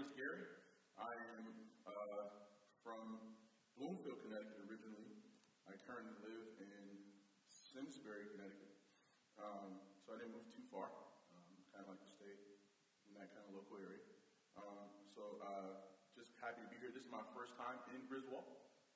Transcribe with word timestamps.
name 0.00 0.08
is 0.08 0.16
Gary. 0.16 0.48
I 0.96 1.12
am 1.12 1.44
uh, 1.84 2.32
from 2.80 3.20
Bloomfield, 3.76 4.16
Connecticut 4.24 4.56
originally. 4.64 5.12
I 5.68 5.76
currently 5.84 6.16
live 6.24 6.48
in 6.56 7.04
Simsbury, 7.44 8.32
Connecticut. 8.32 8.80
Um, 9.36 9.76
so 10.00 10.16
I 10.16 10.24
didn't 10.24 10.40
move 10.40 10.48
too 10.56 10.64
far. 10.72 10.88
Um, 11.36 11.52
kind 11.68 11.84
of 11.84 11.92
like 11.92 12.00
to 12.00 12.12
stay 12.16 12.32
in 12.32 13.12
that 13.20 13.28
kind 13.36 13.44
of 13.44 13.60
local 13.60 13.76
area. 13.76 14.00
Um, 14.56 14.88
so 15.12 15.36
uh, 15.44 15.84
just 16.16 16.32
happy 16.40 16.64
to 16.64 16.70
be 16.72 16.80
here. 16.80 16.96
This 16.96 17.04
is 17.04 17.12
my 17.12 17.26
first 17.36 17.52
time 17.60 17.76
in 17.92 18.00
Griswold. 18.08 18.48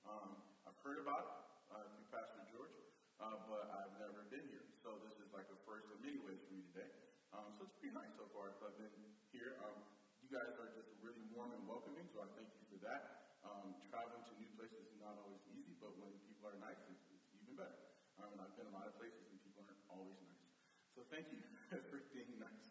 Um, 0.09 0.41
I've 0.65 0.81
heard 0.81 1.05
about 1.05 1.21
it 1.21 1.37
uh, 1.69 1.85
through 1.93 2.09
Pastor 2.09 2.49
George, 2.49 2.81
uh, 3.21 3.45
but 3.45 3.69
I've 3.77 3.93
never 4.01 4.25
been 4.33 4.49
here. 4.49 4.65
So 4.81 5.05
this 5.05 5.21
is 5.21 5.29
like 5.37 5.53
a 5.53 5.59
first 5.69 5.85
in 5.93 6.01
many 6.01 6.17
ways 6.25 6.41
for 6.49 6.57
me 6.57 6.65
today. 6.73 6.89
Um, 7.37 7.53
so 7.61 7.69
it's 7.69 7.77
pretty 7.77 7.93
nice 7.93 8.17
so 8.17 8.25
far. 8.33 8.57
I've 8.57 8.81
been 8.81 8.97
here. 9.37 9.61
Um, 9.61 9.85
you 10.25 10.33
guys 10.33 10.57
are 10.57 10.73
just 10.73 10.89
really 11.05 11.21
warm 11.37 11.53
and 11.53 11.61
welcoming, 11.69 12.09
so 12.09 12.25
I 12.25 12.29
thank 12.33 12.49
you 12.57 12.65
for 12.73 12.81
that. 12.89 13.29
Um, 13.45 13.77
traveling 13.95 14.27
to 14.27 14.35
new 14.35 14.51
places 14.59 14.91
is 14.91 14.99
not 14.99 15.15
always 15.23 15.47
easy, 15.55 15.79
but 15.79 15.95
when 15.95 16.11
people 16.27 16.51
are 16.51 16.59
nice, 16.59 16.83
it's, 16.91 17.07
it's 17.15 17.31
even 17.39 17.55
better. 17.55 17.79
Um, 18.19 18.35
and 18.35 18.43
I've 18.43 18.51
been 18.59 18.67
a 18.67 18.75
lot 18.75 18.91
of 18.91 18.95
places 18.99 19.23
and 19.31 19.39
people 19.47 19.63
aren't 19.63 19.79
always 19.87 20.19
nice. 20.27 20.51
So 20.99 21.07
thank 21.15 21.31
you 21.31 21.39
for 21.95 22.03
being 22.11 22.35
nice. 22.43 22.67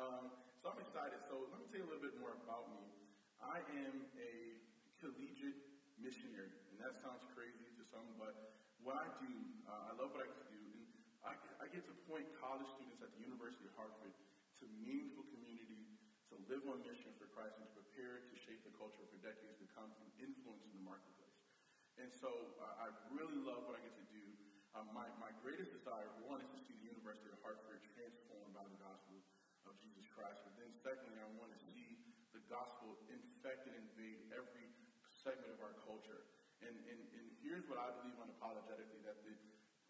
Um, 0.00 0.32
so 0.64 0.72
I'm 0.72 0.80
excited. 0.80 1.20
So 1.28 1.44
let 1.52 1.60
me 1.60 1.68
tell 1.68 1.84
you 1.84 1.84
a 1.84 1.90
little 1.92 2.00
bit 2.00 2.16
more 2.16 2.32
about 2.40 2.72
me. 2.72 2.88
I 3.44 3.60
am 3.84 4.08
a 4.16 4.32
collegiate 4.96 5.60
missionary, 6.00 6.56
and 6.72 6.80
that 6.80 6.96
sounds 7.04 7.20
crazy 7.36 7.68
to 7.76 7.82
some, 7.92 8.08
but 8.16 8.32
what 8.80 8.96
I 8.96 9.12
do, 9.20 9.28
uh, 9.68 9.92
I 9.92 9.98
love 10.00 10.14
what 10.16 10.24
I 10.24 10.28
get 10.30 10.40
to 10.40 10.50
do, 10.56 10.62
and 10.72 10.80
I, 11.20 11.36
I 11.60 11.66
get 11.68 11.84
to 11.90 11.94
point 12.08 12.24
college 12.40 12.70
students 12.72 13.04
at 13.04 13.12
the 13.12 13.20
University 13.20 13.68
of 13.68 13.74
Hartford 13.76 14.14
to 14.62 14.64
meaningful 14.80 15.26
community, 15.34 15.91
to 16.32 16.40
live 16.48 16.64
on 16.72 16.80
mission 16.88 17.12
for 17.20 17.28
Christ, 17.36 17.60
and 17.60 17.68
to 17.68 17.74
prepare 17.76 18.24
to 18.24 18.34
shape 18.40 18.64
the 18.64 18.72
culture 18.80 19.04
for 19.12 19.20
decades 19.20 19.60
to 19.60 19.68
come 19.76 19.92
through 20.00 20.08
influence 20.16 20.64
in 20.64 20.72
the 20.72 20.84
marketplace. 20.84 21.36
And 22.00 22.08
so 22.08 22.32
uh, 22.56 22.84
I 22.84 22.88
really 23.12 23.36
love 23.44 23.68
what 23.68 23.76
I 23.76 23.84
get 23.84 23.92
to 24.00 24.08
do. 24.08 24.24
Um, 24.72 24.88
my, 24.96 25.04
my 25.20 25.28
greatest 25.44 25.76
desire, 25.76 26.08
one, 26.24 26.40
is 26.40 26.48
to 26.56 26.60
see 26.64 26.72
the 26.80 26.88
University 26.88 27.28
of 27.28 27.36
Hartford 27.44 27.84
transformed 27.92 28.56
by 28.56 28.64
the 28.64 28.80
gospel 28.80 29.20
of 29.68 29.76
Jesus 29.76 30.08
Christ. 30.08 30.40
But 30.48 30.56
then 30.56 30.72
secondly, 30.80 31.20
I 31.20 31.28
want 31.36 31.52
to 31.52 31.60
see 31.60 32.00
the 32.32 32.40
gospel 32.48 32.96
infect 33.12 33.68
and 33.68 33.76
invade 33.76 34.32
every 34.32 34.72
segment 35.20 35.52
of 35.52 35.60
our 35.60 35.76
culture. 35.84 36.24
And, 36.64 36.72
and, 36.88 37.00
and 37.12 37.26
here's 37.44 37.68
what 37.68 37.76
I 37.76 37.92
believe 38.00 38.16
unapologetically, 38.16 39.04
that 39.04 39.20
the 39.28 39.36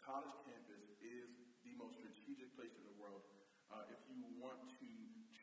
college 0.03 0.35
campus 0.43 0.83
is 0.99 1.31
the 1.63 1.71
most 1.79 2.03
strategic 2.03 2.51
place 2.59 2.75
in 2.75 2.83
the 2.83 2.97
world 2.99 3.23
uh, 3.71 3.87
if 3.87 4.03
you 4.11 4.19
want 4.43 4.59
to 4.83 4.89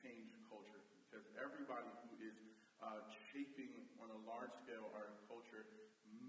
change 0.05 0.37
culture. 0.53 0.85
Because 1.09 1.25
everybody 1.41 1.89
who 2.05 2.13
is 2.21 2.37
uh, 2.85 3.01
shaping 3.33 3.73
on 4.05 4.13
a 4.13 4.21
large 4.29 4.53
scale 4.63 4.93
our 4.93 5.09
culture, 5.25 5.65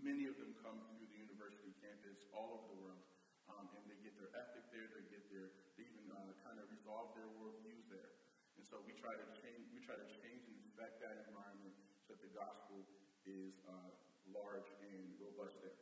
many 0.01 0.25
of 0.25 0.35
them 0.41 0.57
come 0.65 0.81
through 0.89 1.05
the 1.13 1.21
university 1.21 1.73
campus 1.77 2.25
all 2.33 2.57
over 2.57 2.67
the 2.73 2.79
world. 2.81 3.05
Um, 3.49 3.69
and 3.77 3.83
they 3.85 3.97
get 4.01 4.17
their 4.17 4.33
ethic 4.33 4.65
there, 4.73 4.89
they 4.93 5.05
get 5.13 5.23
their, 5.29 5.53
they 5.77 5.85
even 5.85 6.09
uh, 6.09 6.33
kind 6.41 6.57
of 6.57 6.65
resolve 6.73 7.13
their 7.17 7.29
worldviews 7.37 7.85
there. 7.89 8.11
And 8.57 8.63
so 8.65 8.81
we 8.85 8.93
try 8.97 9.13
to 9.13 9.27
change, 9.37 9.69
we 9.73 9.81
try 9.81 9.97
to 9.97 10.09
change 10.09 10.45
and 10.49 10.57
affect 10.73 11.01
that 11.05 11.25
environment 11.29 11.73
so 12.05 12.17
that 12.17 12.21
the 12.21 12.33
gospel 12.33 12.85
is 13.27 13.61
uh, 13.69 13.91
large 14.33 14.69
and 14.81 15.13
robust 15.21 15.61
there. 15.61 15.77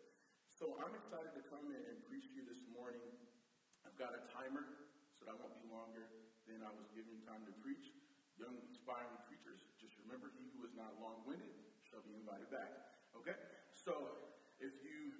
So 0.49 0.75
I'm 0.81 0.91
excited 0.97 1.31
to 1.39 1.43
come 1.47 1.71
in 1.71 1.81
and 1.87 1.95
preach 2.11 2.27
to 2.35 2.43
you 2.43 2.45
this 2.47 2.63
morning. 2.75 3.05
I've 3.87 3.95
got 3.95 4.11
a 4.11 4.21
timer, 4.33 4.65
so 5.15 5.23
that 5.23 5.37
won't 5.39 5.55
be 5.61 5.69
longer 5.71 6.09
than 6.49 6.59
I 6.65 6.71
was 6.73 6.89
given 6.91 7.15
time 7.23 7.47
to 7.47 7.53
preach. 7.63 7.95
Young, 8.35 8.55
inspiring 8.67 9.19
preachers, 9.29 9.63
just 9.79 9.95
remember, 10.03 10.31
he 10.35 10.51
who 10.55 10.65
is 10.67 10.75
not 10.75 10.95
long-winded 10.99 11.55
shall 11.87 12.03
be 12.03 12.15
invited 12.15 12.47
back. 12.51 12.88
So 13.89 13.97
if 14.61 14.69
you 14.85 15.17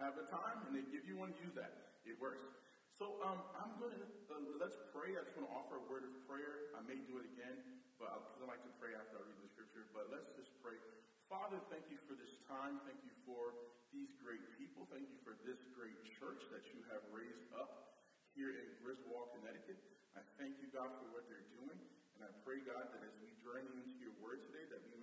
have 0.00 0.16
a 0.16 0.24
time 0.32 0.64
and 0.64 0.72
they 0.72 0.88
give 0.88 1.04
you 1.04 1.20
one, 1.20 1.36
use 1.36 1.52
that. 1.52 2.00
It 2.08 2.16
works. 2.16 2.48
So 2.96 3.20
um, 3.20 3.44
I'm 3.60 3.76
going 3.76 3.92
to, 3.92 4.08
uh, 4.32 4.40
let's 4.56 4.80
pray. 4.96 5.12
I 5.12 5.20
just 5.20 5.36
want 5.36 5.52
to 5.52 5.52
offer 5.52 5.76
a 5.76 5.84
word 5.84 6.08
of 6.08 6.16
prayer. 6.24 6.72
I 6.72 6.80
may 6.88 6.96
do 7.04 7.20
it 7.20 7.28
again, 7.36 7.60
but 8.00 8.08
because 8.08 8.40
I 8.40 8.56
like 8.56 8.64
to 8.64 8.72
pray 8.80 8.96
after 8.96 9.20
I 9.20 9.22
read 9.28 9.36
the 9.44 9.52
scripture. 9.52 9.84
But 9.92 10.08
let's 10.08 10.32
just 10.32 10.48
pray. 10.64 10.80
Father, 11.28 11.60
thank 11.68 11.92
you 11.92 12.00
for 12.08 12.16
this 12.16 12.32
time. 12.48 12.80
Thank 12.88 13.04
you 13.04 13.12
for 13.28 13.52
these 13.92 14.08
great 14.24 14.40
people. 14.56 14.88
Thank 14.88 15.12
you 15.12 15.20
for 15.20 15.36
this 15.44 15.60
great 15.76 16.00
church 16.16 16.40
that 16.48 16.64
you 16.72 16.80
have 16.88 17.04
raised 17.12 17.52
up 17.52 18.00
here 18.32 18.56
in 18.56 18.80
Griswold, 18.80 19.36
Connecticut. 19.36 19.76
I 20.16 20.24
thank 20.40 20.56
you, 20.64 20.72
God, 20.72 20.88
for 21.04 21.12
what 21.12 21.28
they're 21.28 21.52
doing. 21.60 21.76
And 22.16 22.24
I 22.24 22.32
pray, 22.48 22.64
God, 22.64 22.96
that 22.96 23.04
as 23.04 23.12
we 23.20 23.28
journey 23.44 23.76
into 23.76 24.00
your 24.00 24.16
word 24.24 24.40
today, 24.48 24.64
that 24.72 24.80
we 24.88 24.95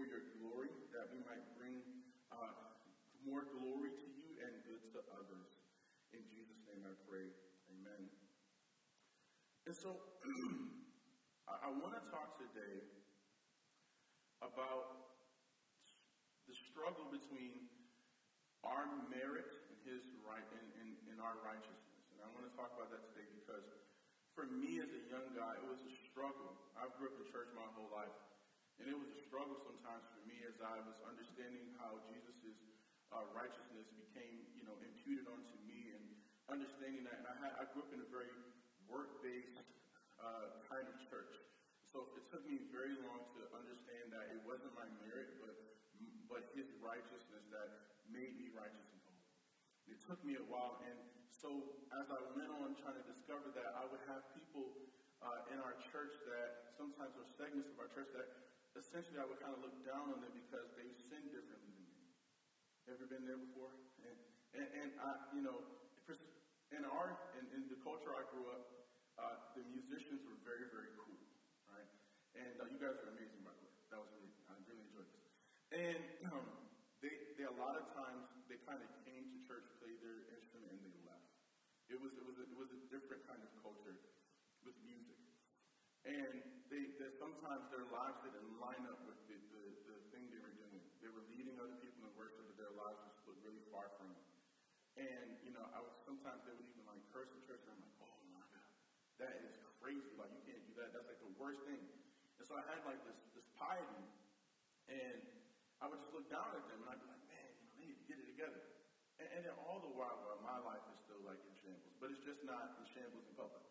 for 0.00 0.08
your 0.08 0.24
glory, 0.40 0.72
that 0.96 1.12
we 1.12 1.20
might 1.28 1.44
bring 1.60 1.76
uh, 2.32 2.56
more 3.20 3.44
glory 3.52 3.92
to 3.92 4.08
you 4.08 4.32
and 4.40 4.64
good 4.64 4.80
to 4.96 5.00
others. 5.12 5.44
In 6.16 6.24
Jesus' 6.24 6.56
name 6.72 6.88
I 6.88 6.96
pray. 7.04 7.28
Amen. 7.68 8.08
And 9.68 9.76
so 9.76 10.00
I, 11.52 11.68
I 11.68 11.70
want 11.84 12.00
to 12.00 12.02
talk 12.08 12.32
today 12.40 12.80
about 14.40 14.88
the 16.48 16.56
struggle 16.72 17.04
between 17.12 17.68
our 18.64 18.88
merit 19.12 19.52
and 19.68 19.76
his 19.84 20.00
right 20.24 20.48
and, 20.48 20.68
and, 20.80 20.96
and 21.12 21.20
our 21.20 21.36
righteousness. 21.44 22.08
And 22.16 22.24
I 22.24 22.28
want 22.32 22.48
to 22.48 22.52
talk 22.56 22.72
about 22.72 22.88
that 22.88 23.04
today 23.12 23.28
because 23.36 23.68
for 24.32 24.48
me 24.48 24.80
as 24.80 24.88
a 24.96 25.02
young 25.12 25.28
guy, 25.36 25.60
it 25.60 25.66
was 25.68 25.84
a 25.84 25.92
struggle. 26.08 26.56
I 26.72 26.88
grew 26.96 27.12
up 27.12 27.20
in 27.20 27.28
church 27.28 27.52
my 27.52 27.68
whole 27.76 27.92
life. 27.92 28.16
And 28.80 28.88
it 28.88 28.96
was 28.96 29.12
a 29.12 29.20
struggle 29.28 29.60
sometimes 29.60 30.08
for 30.08 30.24
me 30.24 30.40
as 30.48 30.56
I 30.64 30.80
was 30.88 30.96
understanding 31.04 31.76
how 31.76 32.00
Jesus' 32.08 32.56
uh, 33.12 33.28
righteousness 33.36 33.92
became, 33.92 34.48
you 34.56 34.64
know, 34.64 34.72
imputed 34.80 35.28
onto 35.28 35.56
me 35.68 35.92
and 35.92 36.04
understanding 36.48 37.04
that. 37.04 37.20
And 37.20 37.28
I, 37.28 37.36
had, 37.44 37.52
I 37.60 37.64
grew 37.76 37.84
up 37.84 37.92
in 37.92 38.00
a 38.00 38.08
very 38.08 38.32
work-based 38.88 39.60
uh, 40.16 40.64
kind 40.64 40.88
of 40.88 40.96
church. 41.12 41.36
So 41.84 42.08
it 42.16 42.24
took 42.32 42.40
me 42.48 42.72
very 42.72 42.96
long 43.04 43.20
to 43.36 43.40
understand 43.52 44.16
that 44.16 44.32
it 44.32 44.40
wasn't 44.48 44.72
my 44.72 44.88
merit, 45.04 45.36
but 45.44 45.52
but 46.30 46.46
His 46.54 46.70
righteousness 46.78 47.50
that 47.50 47.98
made 48.06 48.38
me 48.38 48.54
righteous 48.54 48.86
and 48.94 49.02
holy. 49.02 49.26
It 49.90 49.98
took 50.06 50.22
me 50.22 50.38
a 50.38 50.46
while, 50.46 50.78
and 50.86 50.94
so 51.28 51.74
as 51.90 52.06
I 52.06 52.22
went 52.38 52.54
on 52.62 52.78
trying 52.78 52.94
to 52.94 53.04
discover 53.10 53.50
that, 53.58 53.74
I 53.74 53.84
would 53.90 54.00
have 54.06 54.22
people 54.38 54.70
uh, 55.18 55.50
in 55.50 55.58
our 55.58 55.74
church 55.90 56.14
that 56.30 56.70
sometimes 56.78 57.18
were 57.18 57.26
segments 57.34 57.74
of 57.74 57.76
our 57.82 57.90
church 57.90 58.14
that 58.14 58.49
essentially 58.78 59.18
I 59.18 59.26
would 59.26 59.40
kind 59.40 59.54
of 59.54 59.60
look 59.62 59.74
down 59.82 60.10
on 60.10 60.18
them 60.22 60.30
because 60.34 60.70
they 60.78 60.90
sin 61.10 61.26
differently 61.30 61.74
than 61.74 61.86
me. 61.90 62.02
Ever 62.90 63.06
been 63.06 63.26
there 63.26 63.38
before? 63.38 63.74
And, 64.02 64.16
and, 64.54 64.66
and 64.74 64.88
I, 64.98 65.18
you 65.30 65.42
know, 65.42 65.62
in 66.70 66.86
our 66.86 67.18
in, 67.34 67.46
in 67.50 67.62
the 67.66 67.78
culture 67.82 68.14
I 68.14 68.22
grew 68.30 68.46
up, 68.50 68.62
uh, 69.18 69.34
the 69.58 69.62
musicians 69.66 70.22
were 70.22 70.38
very, 70.46 70.66
very 70.70 70.90
cool, 71.02 71.18
right? 71.66 71.86
And 72.38 72.54
uh, 72.62 72.66
you 72.70 72.78
guys 72.78 72.94
are 73.02 73.10
amazing, 73.10 73.42
by 73.42 73.50
the 73.58 73.62
way. 73.66 73.74
That 73.90 73.98
was 73.98 74.10
really, 74.14 74.30
I 74.46 74.54
really 74.70 74.86
enjoyed 74.86 75.10
this. 75.10 75.26
And 75.74 76.02
um, 76.30 76.46
they, 77.02 77.18
they 77.34 77.46
a 77.46 77.56
lot 77.58 77.74
of 77.74 77.86
times 77.90 78.22
they 78.46 78.58
kind 78.62 78.78
of 78.78 78.88
came 79.02 79.26
to 79.26 79.38
church, 79.46 79.66
played 79.82 79.98
their 79.98 80.22
instrument, 80.30 80.70
and 80.70 80.82
they 80.82 80.94
left. 81.02 81.26
It 81.90 81.98
was 81.98 82.14
it 82.14 82.22
was 82.22 82.38
a, 82.38 82.46
it 82.46 82.58
was 82.58 82.70
a 82.70 82.80
different 82.86 83.26
kind 83.26 83.42
of 83.42 83.50
culture 83.58 83.98
and 86.08 86.40
they, 86.72 86.84
they 86.96 87.10
sometimes 87.20 87.68
their 87.68 87.84
lives 87.92 88.16
didn't 88.24 88.56
line 88.62 88.84
up 88.88 89.02
with 89.04 89.18
the, 89.28 89.36
the, 89.52 89.64
the 89.90 89.96
thing 90.14 90.30
they 90.32 90.40
were 90.40 90.54
doing. 90.56 90.80
They 91.04 91.10
were 91.10 91.24
leading 91.28 91.58
other 91.60 91.76
people 91.82 92.06
in 92.08 92.12
worship, 92.16 92.46
but 92.46 92.56
their 92.56 92.72
lives 92.72 92.96
were 93.04 93.14
split 93.20 93.38
really 93.44 93.64
far 93.68 93.90
from 94.00 94.14
it. 94.14 94.22
And 94.96 95.38
you 95.44 95.52
know, 95.52 95.64
I 95.76 95.80
was 95.82 95.92
sometimes 96.04 96.44
they 96.44 96.54
would 96.54 96.66
even 96.72 96.84
like 96.88 97.02
curse 97.12 97.30
the 97.30 97.42
church, 97.46 97.62
and 97.68 97.76
I'm 97.76 97.82
like, 97.84 97.94
oh 98.00 98.26
my 98.32 98.44
god, 98.52 98.68
that 99.22 99.34
is 99.44 99.54
crazy. 99.80 100.12
Like 100.16 100.32
you 100.34 100.42
can't 100.44 100.64
do 100.66 100.74
that. 100.80 100.92
That's 100.92 101.08
like 101.08 101.20
the 101.22 101.34
worst 101.38 101.62
thing. 101.68 101.80
And 102.40 102.44
so 102.44 102.56
I 102.56 102.64
had 102.68 102.82
like 102.88 103.00
this 103.06 103.18
this 103.36 103.46
piety, 103.56 104.04
and 104.90 105.20
I 105.80 105.88
would 105.88 106.00
just 106.00 106.12
look 106.12 106.28
down 106.28 106.52
at 106.52 106.64
them, 106.68 106.84
and 106.84 106.88
I'd 106.90 107.00
be 107.00 107.08
like, 107.08 107.24
man, 107.28 107.48
you 107.56 107.64
know, 107.64 107.72
they 107.78 107.86
need 107.86 107.96
to 107.96 108.06
get 108.08 108.18
it 108.20 108.28
together. 108.28 108.60
And, 109.20 109.28
and 109.36 109.40
then 109.46 109.56
all 109.64 109.80
the 109.80 109.92
while, 109.94 110.20
my 110.44 110.58
life 110.64 110.84
is 110.90 110.98
still 111.06 111.22
like 111.24 111.40
in 111.44 111.54
shambles, 111.60 111.94
but 112.02 112.10
it's 112.12 112.24
just 112.24 112.42
not 112.44 112.76
in 112.80 112.84
shambles 112.92 113.24
in 113.28 113.34
public. 113.38 113.69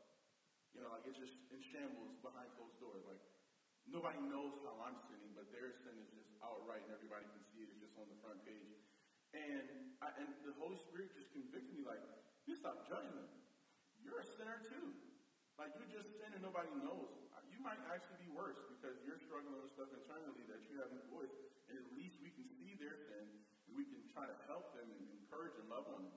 You 0.79 0.87
know, 0.87 0.95
like 0.95 1.03
it's 1.11 1.19
just 1.19 1.35
in 1.51 1.59
shambles 1.59 2.15
behind 2.23 2.47
closed 2.55 2.79
doors. 2.79 3.03
Like 3.03 3.19
nobody 3.83 4.23
knows 4.31 4.55
how 4.63 4.79
I'm 4.79 4.95
sinning, 5.11 5.35
but 5.35 5.51
their 5.51 5.75
sin 5.75 5.91
is 5.99 6.07
just 6.15 6.31
outright, 6.39 6.87
and 6.87 6.95
everybody 6.95 7.27
can 7.35 7.43
see 7.51 7.67
it. 7.67 7.75
It's 7.75 7.83
just 7.83 7.99
on 7.99 8.07
the 8.07 8.15
front 8.23 8.39
page. 8.47 8.79
And 9.35 9.99
I, 9.99 10.15
and 10.23 10.31
the 10.47 10.55
Holy 10.55 10.79
Spirit 10.87 11.11
just 11.19 11.35
convicted 11.35 11.75
me, 11.75 11.83
like, 11.83 11.99
you 12.47 12.55
stop 12.55 12.87
judging 12.87 13.11
them. 13.11 13.27
You're 13.99 14.23
a 14.23 14.27
sinner 14.39 14.63
too. 14.71 14.95
Like 15.59 15.75
you 15.75 15.83
just 15.91 16.15
sin 16.15 16.31
and 16.31 16.39
nobody 16.39 16.71
knows. 16.79 17.11
Uh, 17.35 17.43
you 17.51 17.59
might 17.59 17.77
actually 17.91 18.23
be 18.23 18.31
worse 18.31 18.57
because 18.71 18.95
you're 19.03 19.19
struggling 19.19 19.59
with 19.59 19.75
stuff 19.75 19.91
internally 19.91 20.47
that 20.47 20.63
you 20.71 20.79
haven't 20.79 21.03
voiced, 21.11 21.35
and 21.67 21.75
at 21.75 21.87
least 21.99 22.15
we 22.23 22.31
can 22.31 22.47
see 22.55 22.79
their 22.79 22.95
sin 22.95 23.27
and 23.67 23.71
we 23.75 23.83
can 23.83 23.99
try 24.15 24.23
to 24.23 24.37
help 24.47 24.71
them 24.79 24.87
and 24.87 25.03
encourage 25.19 25.59
and 25.59 25.67
love 25.67 25.83
them. 25.91 26.07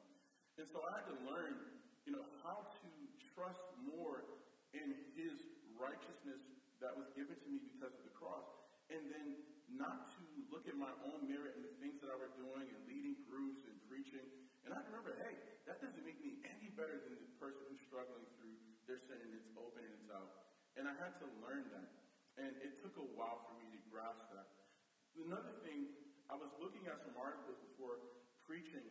And 0.62 0.70
so 0.70 0.78
I 0.86 1.02
had 1.02 1.06
to 1.10 1.16
learn, 1.26 1.82
you 2.06 2.14
know, 2.14 2.22
how 2.46 2.70
to 2.70 2.88
trust 3.34 3.66
more 3.82 4.31
in 4.72 4.96
His 5.16 5.36
righteousness 5.76 6.40
that 6.82 6.92
was 6.98 7.08
given 7.14 7.38
to 7.38 7.48
me 7.48 7.62
because 7.72 7.94
of 7.94 8.04
the 8.04 8.14
cross. 8.16 8.44
And 8.90 9.08
then 9.08 9.38
not 9.72 10.12
to 10.18 10.22
look 10.52 10.68
at 10.68 10.76
my 10.76 10.90
own 11.08 11.24
merit 11.24 11.56
and 11.56 11.64
the 11.64 11.76
things 11.80 12.02
that 12.04 12.12
I 12.12 12.18
was 12.18 12.32
doing 12.36 12.66
and 12.66 12.78
leading 12.84 13.16
groups 13.24 13.64
and 13.64 13.76
preaching. 13.88 14.24
And 14.66 14.74
I 14.74 14.82
remember, 14.90 15.16
hey, 15.22 15.34
that 15.64 15.80
doesn't 15.80 16.04
make 16.04 16.20
me 16.20 16.42
any 16.44 16.68
better 16.74 17.00
than 17.08 17.16
the 17.16 17.32
person 17.40 17.64
who's 17.70 17.80
struggling 17.88 18.26
through 18.36 18.58
their 18.84 19.00
sin 19.00 19.16
and 19.16 19.32
it's 19.32 19.48
open 19.56 19.80
and 19.80 19.94
it's 19.96 20.10
out. 20.12 20.52
And 20.76 20.84
I 20.90 20.94
had 20.98 21.16
to 21.22 21.26
learn 21.40 21.68
that. 21.72 21.88
And 22.40 22.52
it 22.64 22.80
took 22.80 22.96
a 22.96 23.08
while 23.16 23.44
for 23.44 23.54
me 23.60 23.68
to 23.72 23.80
grasp 23.92 24.24
that. 24.32 24.48
Another 25.20 25.52
thing, 25.60 25.92
I 26.32 26.36
was 26.36 26.48
looking 26.56 26.88
at 26.88 26.96
some 27.04 27.12
articles 27.20 27.60
before 27.60 28.00
preaching, 28.48 28.84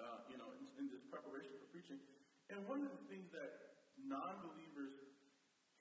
uh, 0.00 0.24
you 0.32 0.40
know, 0.40 0.48
in, 0.56 0.64
in 0.80 0.84
this 0.88 1.04
preparation 1.12 1.52
for 1.60 1.68
preaching. 1.68 2.00
And 2.48 2.64
one 2.64 2.80
of 2.80 2.88
the 2.88 3.04
things 3.12 3.28
that 3.36 3.75
non 4.06 4.38
believers 4.42 4.94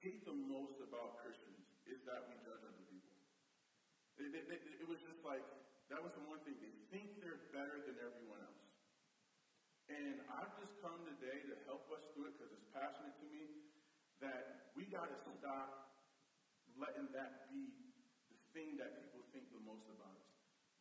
hate 0.01 0.25
the 0.25 0.33
most 0.33 0.81
about 0.81 1.21
Christians 1.21 1.65
is 1.85 2.01
that 2.09 2.29
we 2.29 2.37
judge 2.41 2.61
other 2.61 2.85
people. 2.89 3.13
It, 4.17 4.33
it, 4.33 4.45
it, 4.49 4.61
it, 4.81 4.87
was 4.89 5.01
just 5.05 5.21
like, 5.21 5.45
that 5.89 6.01
was 6.01 6.13
the 6.17 6.25
one 6.25 6.41
thing. 6.45 6.57
They 6.57 6.73
think 6.89 7.21
they're 7.21 7.49
better 7.53 7.81
than 7.85 7.97
everyone 8.01 8.41
else. 8.41 8.65
And 9.85 10.25
I've 10.33 10.53
just 10.57 10.73
come 10.81 11.05
today 11.05 11.45
to 11.45 11.53
help 11.69 11.85
us 11.93 12.01
through 12.13 12.33
it 12.33 12.37
because 12.41 12.49
it's 12.53 12.69
passionate 12.73 13.13
to 13.21 13.27
me 13.29 13.69
that 14.17 14.73
we 14.73 14.89
got 14.89 15.05
to 15.13 15.17
stop 15.37 15.93
letting 16.73 17.13
that 17.13 17.53
be 17.53 17.69
the 18.33 18.37
thing 18.57 18.81
that 18.81 18.97
people 18.97 19.21
think 19.29 19.45
the 19.53 19.61
most 19.61 19.85
about 19.93 20.17
us. 20.17 20.29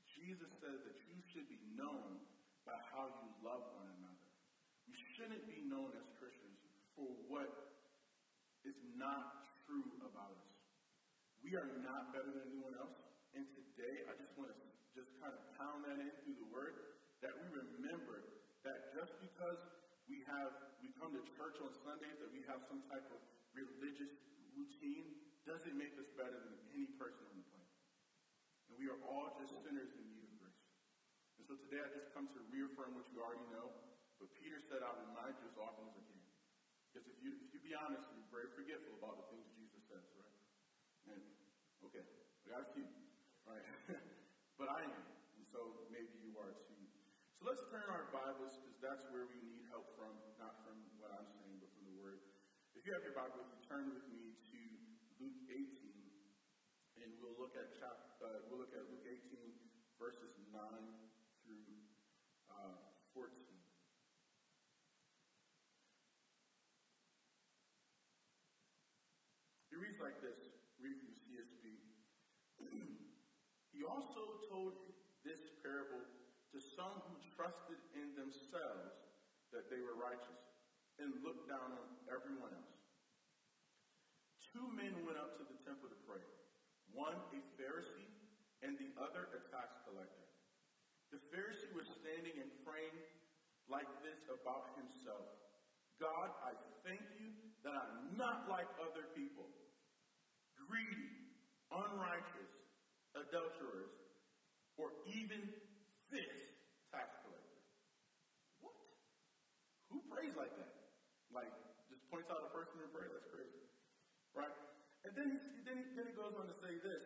Jesus 0.08 0.48
says 0.62 0.80
that 0.88 0.96
you 1.04 1.20
should 1.28 1.44
be 1.52 1.60
known 1.76 2.22
by 2.64 2.80
how 2.94 3.12
you 3.20 3.28
love 3.44 3.76
one 3.76 3.92
another. 4.00 4.24
You 4.88 4.96
shouldn't 4.96 5.44
be 5.44 5.60
known 5.68 5.92
as 6.00 6.06
for 6.94 7.10
what 7.28 7.50
is 8.64 8.78
not 8.96 9.54
true 9.66 9.86
about 10.02 10.32
us. 10.32 10.54
We 11.44 11.58
are 11.58 11.68
not 11.84 12.14
better 12.16 12.30
than 12.32 12.48
anyone 12.48 12.74
else. 12.80 12.96
And 13.36 13.44
today, 13.52 14.06
I 14.08 14.16
just 14.16 14.32
want 14.38 14.54
to 14.54 14.58
just 14.94 15.10
kind 15.18 15.34
of 15.34 15.42
pound 15.58 15.84
that 15.90 15.98
in 15.98 16.10
through 16.22 16.38
the 16.38 16.50
word 16.54 16.94
that 17.20 17.34
we 17.34 17.46
remember 17.50 18.22
that 18.62 18.94
just 18.94 19.10
because 19.20 19.58
we 20.06 20.22
have 20.30 20.54
we 20.80 20.92
come 21.00 21.10
to 21.16 21.22
church 21.34 21.58
on 21.60 21.72
Sundays 21.82 22.14
that 22.22 22.30
we 22.30 22.46
have 22.46 22.62
some 22.70 22.80
type 22.92 23.04
of 23.10 23.20
religious 23.56 24.12
routine 24.54 25.18
doesn't 25.48 25.76
make 25.76 25.92
us 25.98 26.08
better 26.16 26.36
than 26.36 26.56
any 26.72 26.88
person 26.96 27.24
on 27.26 27.34
the 27.36 27.46
planet. 27.52 27.74
And 28.70 28.74
we 28.80 28.86
are 28.88 29.00
all 29.04 29.34
just 29.36 29.52
sinners 29.64 29.92
in 29.96 30.04
need 30.08 30.24
of 30.24 30.32
grace. 30.40 30.64
And 31.40 31.44
so 31.48 31.58
today 31.68 31.82
I 31.82 31.88
just 31.92 32.12
come 32.16 32.30
to 32.32 32.40
reaffirm 32.52 32.96
what 32.96 33.04
you 33.12 33.20
already 33.20 33.44
know. 33.52 33.72
But 34.20 34.30
Peter 34.40 34.62
said, 34.70 34.80
I'll 34.80 35.00
remind 35.10 35.36
you 35.42 35.50
as 35.50 35.58
often 35.58 35.84
as 35.90 35.96
I 35.98 36.03
you 37.24 37.32
if 37.40 37.50
you 37.56 37.60
be 37.64 37.72
honest, 37.72 38.04
you're 38.12 38.28
very 38.28 38.52
forgetful 38.52 39.00
about 39.00 39.24
the 39.24 39.26
things 39.32 39.48
Jesus 39.56 39.82
says, 39.88 40.04
right? 40.20 40.36
And 41.08 41.22
okay, 41.88 42.04
I 42.04 42.46
got 42.52 42.68
a 42.68 42.70
few. 42.76 42.86
Right? 43.48 43.64
but 44.60 44.68
I 44.68 44.80
am. 44.84 45.04
And 45.40 45.44
so 45.48 45.88
maybe 45.88 46.12
you 46.20 46.36
are 46.36 46.52
too. 46.68 46.84
So 47.40 47.48
let's 47.48 47.64
turn 47.72 47.84
our 47.92 48.08
Bibles, 48.12 48.56
because 48.60 48.80
that's 48.80 49.04
where 49.12 49.28
we 49.28 49.40
need 49.40 49.64
help 49.68 49.88
from, 49.96 50.12
not 50.40 50.64
from 50.64 50.76
what 51.00 51.12
I'm 51.12 51.28
saying, 51.40 51.60
but 51.60 51.72
from 51.76 51.84
the 51.88 51.96
Word. 52.00 52.20
If 52.76 52.84
you 52.88 52.92
have 52.96 53.04
your 53.04 53.16
Bible 53.16 53.40
you, 53.40 53.60
turn 53.68 53.92
with 53.92 54.04
me 54.08 54.32
to 54.32 54.60
Luke 55.20 55.40
18, 55.48 55.64
and 57.04 57.08
we'll 57.20 57.36
look 57.36 57.52
at 57.56 57.72
chapter, 57.76 58.08
uh, 58.24 58.48
we'll 58.48 58.64
look 58.64 58.72
at 58.72 58.84
Luke 58.88 59.04
18, 59.04 59.20
verses 60.00 60.32
9 60.52 60.56
through 61.44 61.68
uh, 62.48 62.80
14. 63.12 63.28
It 69.74 69.82
reads 69.82 69.93
like 70.04 70.20
this, 70.20 70.36
read 70.76 71.00
CSB. 71.00 71.80
he 73.72 73.80
also 73.88 74.36
told 74.52 74.76
this 75.24 75.40
parable 75.64 76.04
to 76.52 76.60
some 76.60 77.00
who 77.08 77.16
trusted 77.32 77.80
in 77.96 78.12
themselves 78.12 78.92
that 79.48 79.72
they 79.72 79.80
were 79.80 79.96
righteous 79.96 80.44
and 81.00 81.24
looked 81.24 81.48
down 81.48 81.72
on 81.72 81.88
everyone 82.12 82.52
else. 82.52 82.76
Two 84.52 84.68
men 84.76 84.92
went 85.08 85.16
up 85.16 85.40
to 85.40 85.44
the 85.48 85.56
temple 85.64 85.88
to 85.88 85.96
pray, 86.04 86.20
one 86.92 87.16
a 87.32 87.40
Pharisee 87.56 88.12
and 88.60 88.76
the 88.76 88.92
other 89.00 89.32
a 89.32 89.40
tax 89.48 89.72
collector. 89.88 90.28
The 91.08 91.18
Pharisee 91.32 91.72
was 91.72 91.88
standing 91.88 92.36
and 92.44 92.52
praying 92.60 93.00
like 93.72 93.88
this 94.04 94.20
about 94.28 94.68
himself 94.76 95.32
God, 96.02 96.34
I 96.42 96.58
thank 96.82 97.06
you 97.14 97.30
that 97.62 97.72
I'm 97.72 98.18
not 98.18 98.50
like 98.50 98.66
other 98.82 99.06
people, 99.14 99.46
greedy, 100.68 101.08
unrighteous, 101.70 102.52
adulterers, 103.14 103.92
or 104.76 104.90
even 105.06 105.40
this 106.10 106.36
tax 106.90 107.08
collector. 107.22 107.60
What? 108.60 108.76
Who 109.90 109.98
prays 110.10 110.34
like 110.34 110.52
that? 110.58 110.72
Like, 111.30 111.50
just 111.90 112.02
points 112.10 112.30
out 112.30 112.42
a 112.42 112.50
person 112.54 112.82
in 112.82 112.88
prayer? 112.90 113.10
That's 113.10 113.30
crazy. 113.30 113.62
Right? 114.34 114.56
And 115.04 115.12
then 115.14 115.28
then, 115.64 115.76
he, 115.80 115.84
then 115.96 116.06
he 116.08 116.14
goes 116.14 116.36
on 116.36 116.46
to 116.46 116.56
say 116.60 116.76
this 116.84 117.04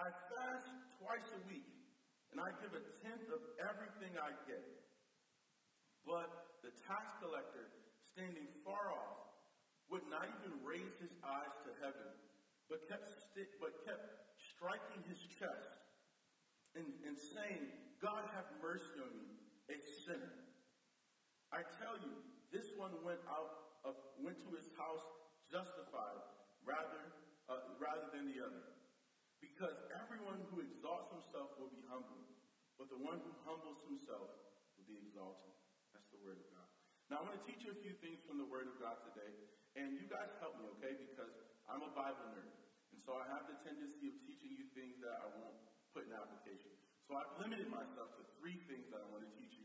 I 0.00 0.08
fast 0.32 0.68
twice 0.98 1.28
a 1.36 1.40
week, 1.46 1.68
and 2.32 2.40
I 2.40 2.48
give 2.62 2.72
a 2.72 2.82
tenth 3.04 3.28
of 3.30 3.42
everything 3.62 4.16
I 4.16 4.32
get. 4.48 4.64
But 6.06 6.28
the 6.64 6.72
tax 6.88 7.04
collector, 7.20 7.68
standing 8.16 8.48
far 8.64 8.94
off, 8.94 9.28
would 9.92 10.04
not 10.08 10.24
even 10.40 10.60
raise 10.64 10.94
his 11.00 11.12
eyes 11.24 11.54
to 11.64 11.70
heaven, 11.80 12.10
but 12.68 12.84
kept, 12.86 13.08
sti- 13.08 13.52
but 13.60 13.72
kept 13.84 14.04
striking 14.36 15.00
his 15.08 15.18
chest 15.40 15.72
and, 16.76 16.92
and 17.04 17.16
saying, 17.32 17.68
God 17.98 18.22
have 18.36 18.46
mercy 18.60 19.00
on 19.00 19.10
me, 19.18 19.28
a 19.72 19.76
sinner. 20.06 20.36
I 21.50 21.64
tell 21.80 21.96
you, 21.96 22.12
this 22.52 22.68
one 22.76 22.92
went 23.02 23.20
out 23.26 23.50
of, 23.82 23.96
went 24.20 24.36
to 24.44 24.52
his 24.52 24.68
house 24.76 25.02
justified 25.48 26.20
rather, 26.60 27.08
uh, 27.48 27.64
rather 27.80 28.04
than 28.12 28.28
the 28.28 28.44
other. 28.44 28.64
Because 29.40 29.74
everyone 29.94 30.44
who 30.50 30.60
exalts 30.60 31.08
himself 31.08 31.54
will 31.56 31.70
be 31.70 31.80
humbled, 31.88 32.26
but 32.76 32.90
the 32.92 32.98
one 32.98 33.22
who 33.22 33.32
humbles 33.46 33.78
himself 33.86 34.28
will 34.76 34.86
be 34.86 34.98
exalted. 34.98 35.54
That's 35.94 36.06
the 36.10 36.20
word 36.20 36.36
of 36.36 36.46
God. 36.52 36.68
Now, 37.08 37.22
I'm 37.22 37.26
going 37.26 37.38
to 37.38 37.46
teach 37.46 37.64
you 37.64 37.72
a 37.72 37.80
few 37.80 37.96
things 38.04 38.20
from 38.28 38.36
the 38.36 38.44
word 38.44 38.68
of 38.68 38.76
God 38.76 39.00
today, 39.00 39.32
and 39.78 39.96
you 39.96 40.04
guys 40.04 40.28
help 40.42 40.58
me, 40.58 40.68
okay? 40.76 40.92
Because 41.00 41.32
I'm 41.64 41.80
a 41.80 41.92
Bible 41.94 42.28
nerd, 42.28 42.52
so 43.08 43.16
I 43.16 43.24
have 43.32 43.48
the 43.48 43.56
tendency 43.64 44.12
of 44.12 44.14
teaching 44.28 44.52
you 44.52 44.68
things 44.76 45.00
that 45.00 45.16
I 45.16 45.24
won't 45.32 45.56
put 45.96 46.04
in 46.04 46.12
application. 46.12 46.68
So 47.08 47.16
I've 47.16 47.32
limited 47.40 47.64
myself 47.64 48.12
to 48.20 48.22
three 48.36 48.60
things 48.68 48.84
that 48.92 49.00
I 49.00 49.08
want 49.08 49.24
to 49.24 49.30
teach 49.32 49.56
you 49.56 49.64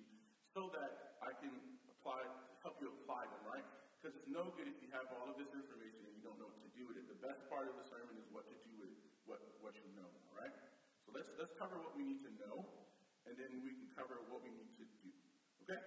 so 0.56 0.72
that 0.72 0.96
I 1.20 1.36
can 1.36 1.52
apply, 1.92 2.24
help 2.64 2.80
you 2.80 2.88
apply 2.88 3.28
them, 3.28 3.44
right? 3.44 3.68
Because 4.00 4.16
it's 4.16 4.32
no 4.32 4.48
good 4.56 4.72
if 4.72 4.80
you 4.80 4.88
have 4.96 5.12
all 5.12 5.28
of 5.28 5.36
this 5.36 5.52
information 5.52 6.08
and 6.08 6.16
you 6.16 6.24
don't 6.24 6.40
know 6.40 6.48
what 6.48 6.64
to 6.64 6.72
do 6.72 6.88
with 6.88 6.96
it. 6.96 7.04
The 7.12 7.20
best 7.20 7.44
part 7.52 7.68
of 7.68 7.76
the 7.76 7.84
sermon 7.92 8.16
is 8.16 8.24
what 8.32 8.48
to 8.48 8.56
do 8.64 8.80
with 8.80 8.88
it, 8.88 9.00
what, 9.28 9.44
what 9.60 9.76
you 9.84 9.92
know, 9.92 10.08
all 10.32 10.40
right? 10.40 10.56
So 11.04 11.12
let's, 11.12 11.28
let's 11.36 11.52
cover 11.60 11.76
what 11.76 11.92
we 11.92 12.08
need 12.08 12.24
to 12.24 12.32
know, 12.40 12.64
and 13.28 13.36
then 13.36 13.60
we 13.60 13.76
can 13.76 13.92
cover 13.92 14.24
what 14.24 14.40
we 14.40 14.56
need 14.56 14.72
to 14.80 14.88
do. 15.04 15.12
Okay? 15.68 15.80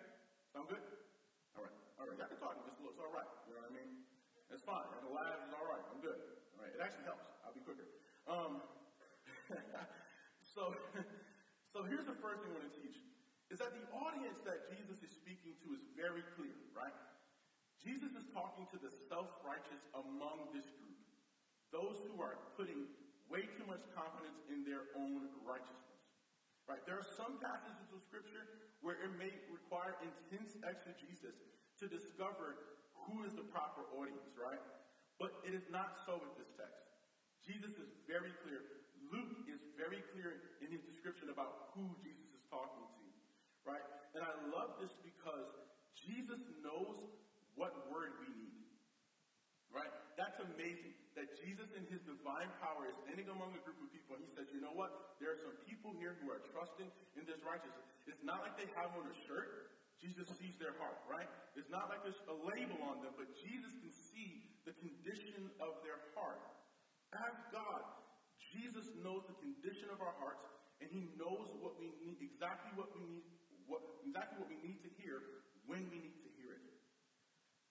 Sound 0.52 0.68
good? 0.68 0.84
All 1.56 1.64
right. 1.64 1.76
All 1.96 2.04
right. 2.04 2.16
Y'all 2.20 2.28
can 2.28 2.36
talk. 2.36 2.52
It's, 2.68 2.76
all 3.00 3.08
right. 3.08 3.28
You 3.48 3.56
know 3.56 3.64
what 3.64 3.72
I 3.72 3.72
mean? 3.72 3.88
It's 4.52 4.60
fine. 4.68 4.92
And 4.92 5.00
the 5.00 5.08
laugh 5.08 5.40
is 5.40 5.52
all 5.56 5.64
right. 5.64 5.80
I'm 5.88 6.04
good. 6.04 6.20
All 6.56 6.64
right. 6.64 6.72
It 6.72 6.80
actually 6.80 7.04
helps. 7.04 7.24
I'll 7.44 7.52
be 7.52 7.60
quicker. 7.64 7.84
Um, 8.26 8.58
so, 10.54 10.74
so 11.72 11.86
here's 11.86 12.06
the 12.06 12.18
first 12.18 12.42
thing 12.42 12.50
I 12.50 12.58
want 12.58 12.66
to 12.66 12.76
teach 12.78 12.98
is 13.50 13.62
that 13.62 13.70
the 13.70 13.86
audience 13.94 14.42
that 14.42 14.66
Jesus 14.66 14.98
is 14.98 15.10
speaking 15.14 15.54
to 15.62 15.70
is 15.70 15.82
very 15.94 16.26
clear, 16.34 16.58
right? 16.74 16.94
Jesus 17.78 18.10
is 18.18 18.26
talking 18.34 18.66
to 18.74 18.78
the 18.82 18.90
self-righteous 19.06 19.86
among 19.94 20.50
this 20.50 20.66
group, 20.74 20.98
those 21.70 22.02
who 22.10 22.18
are 22.18 22.42
putting 22.58 22.90
way 23.30 23.46
too 23.54 23.62
much 23.62 23.86
confidence 23.94 24.42
in 24.50 24.66
their 24.66 24.90
own 24.98 25.30
righteousness. 25.46 26.02
Right? 26.66 26.82
There 26.82 26.98
are 26.98 27.06
some 27.14 27.38
passages 27.38 27.94
of 27.94 28.02
scripture 28.02 28.50
where 28.82 28.98
it 28.98 29.14
may 29.14 29.38
require 29.46 29.94
intense 30.02 30.58
exegesis 30.66 31.38
to 31.78 31.86
discover 31.86 32.58
who 33.06 33.22
is 33.22 33.38
the 33.38 33.46
proper 33.46 33.86
audience, 33.94 34.34
right? 34.34 34.58
But 35.22 35.38
it 35.46 35.54
is 35.54 35.70
not 35.70 35.94
so 36.02 36.18
with 36.18 36.34
this 36.34 36.50
text. 36.58 36.95
Jesus 37.46 37.78
is 37.78 37.90
very 38.10 38.34
clear. 38.42 38.60
Luke 39.14 39.46
is 39.46 39.62
very 39.78 40.02
clear 40.10 40.42
in 40.58 40.68
his 40.74 40.82
description 40.82 41.30
about 41.30 41.70
who 41.78 41.86
Jesus 42.02 42.26
is 42.34 42.42
talking 42.50 42.82
to, 42.82 43.06
right? 43.62 43.86
And 44.18 44.26
I 44.26 44.34
love 44.50 44.82
this 44.82 44.90
because 45.06 45.46
Jesus 45.94 46.42
knows 46.66 47.06
what 47.54 47.70
word 47.86 48.18
we 48.18 48.30
need, 48.34 48.66
right? 49.70 49.90
That's 50.18 50.42
amazing 50.42 50.90
that 51.14 51.32
Jesus, 51.40 51.70
in 51.72 51.86
his 51.88 52.02
divine 52.04 52.50
power, 52.60 52.90
is 52.90 52.98
standing 53.06 53.30
among 53.32 53.54
a 53.56 53.62
group 53.64 53.78
of 53.80 53.88
people, 53.88 54.18
and 54.18 54.22
he 54.26 54.30
says, 54.36 54.50
You 54.52 54.60
know 54.60 54.74
what? 54.76 55.16
There 55.22 55.32
are 55.32 55.40
some 55.40 55.56
people 55.64 55.96
here 55.96 56.18
who 56.20 56.28
are 56.28 56.42
trusting 56.52 56.90
in 57.16 57.24
this 57.24 57.40
righteousness. 57.46 57.86
It's 58.04 58.20
not 58.26 58.44
like 58.44 58.58
they 58.60 58.68
have 58.76 58.92
on 58.92 59.06
a 59.08 59.16
shirt. 59.24 59.72
Jesus 59.96 60.28
sees 60.36 60.52
their 60.60 60.76
heart, 60.76 61.00
right? 61.08 61.28
It's 61.56 61.72
not 61.72 61.88
like 61.88 62.04
there's 62.04 62.20
a 62.28 62.36
label 62.44 62.76
on 62.84 63.00
them, 63.00 63.16
but 63.16 63.32
Jesus 63.40 63.72
can 63.80 63.88
see 63.88 64.44
the 64.68 64.76
condition 64.76 65.48
of 65.56 65.80
their 65.80 65.96
heart. 66.12 66.55
Ask 67.16 67.40
God. 67.48 67.82
Jesus 68.52 68.88
knows 69.00 69.24
the 69.28 69.36
condition 69.40 69.88
of 69.92 70.04
our 70.04 70.12
hearts, 70.20 70.44
and 70.80 70.88
He 70.92 71.08
knows 71.16 71.48
what 71.60 71.76
we 71.80 71.92
need, 72.00 72.20
exactly 72.20 72.72
what 72.76 72.92
we 72.92 73.04
need, 73.04 73.24
what, 73.64 73.80
exactly 74.04 74.40
what 74.40 74.50
we 74.52 74.60
need 74.60 74.80
to 74.84 74.90
hear 75.00 75.20
when 75.64 75.88
we 75.88 75.98
need 76.00 76.18
to 76.24 76.30
hear 76.40 76.56
it. 76.56 76.64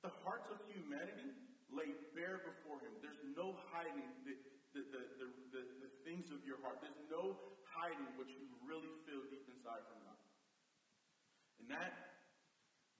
The 0.02 0.14
hearts 0.26 0.50
of 0.50 0.62
humanity 0.70 1.34
lay 1.70 1.90
bare 2.14 2.42
before 2.46 2.82
Him. 2.82 2.94
There's 3.02 3.22
no 3.34 3.58
hiding 3.74 4.06
the, 4.26 4.36
the, 4.74 4.82
the, 4.92 5.28
the, 5.54 5.62
the, 5.82 5.90
things 6.06 6.30
of 6.30 6.44
your 6.46 6.62
heart. 6.62 6.78
There's 6.86 7.02
no 7.10 7.34
hiding 7.74 8.06
what 8.14 8.30
you 8.30 8.46
really 8.62 8.92
feel 9.10 9.26
deep 9.34 9.48
inside 9.50 9.82
from 9.90 9.98
God. 10.06 10.22
And 11.64 11.68
that, 11.74 12.22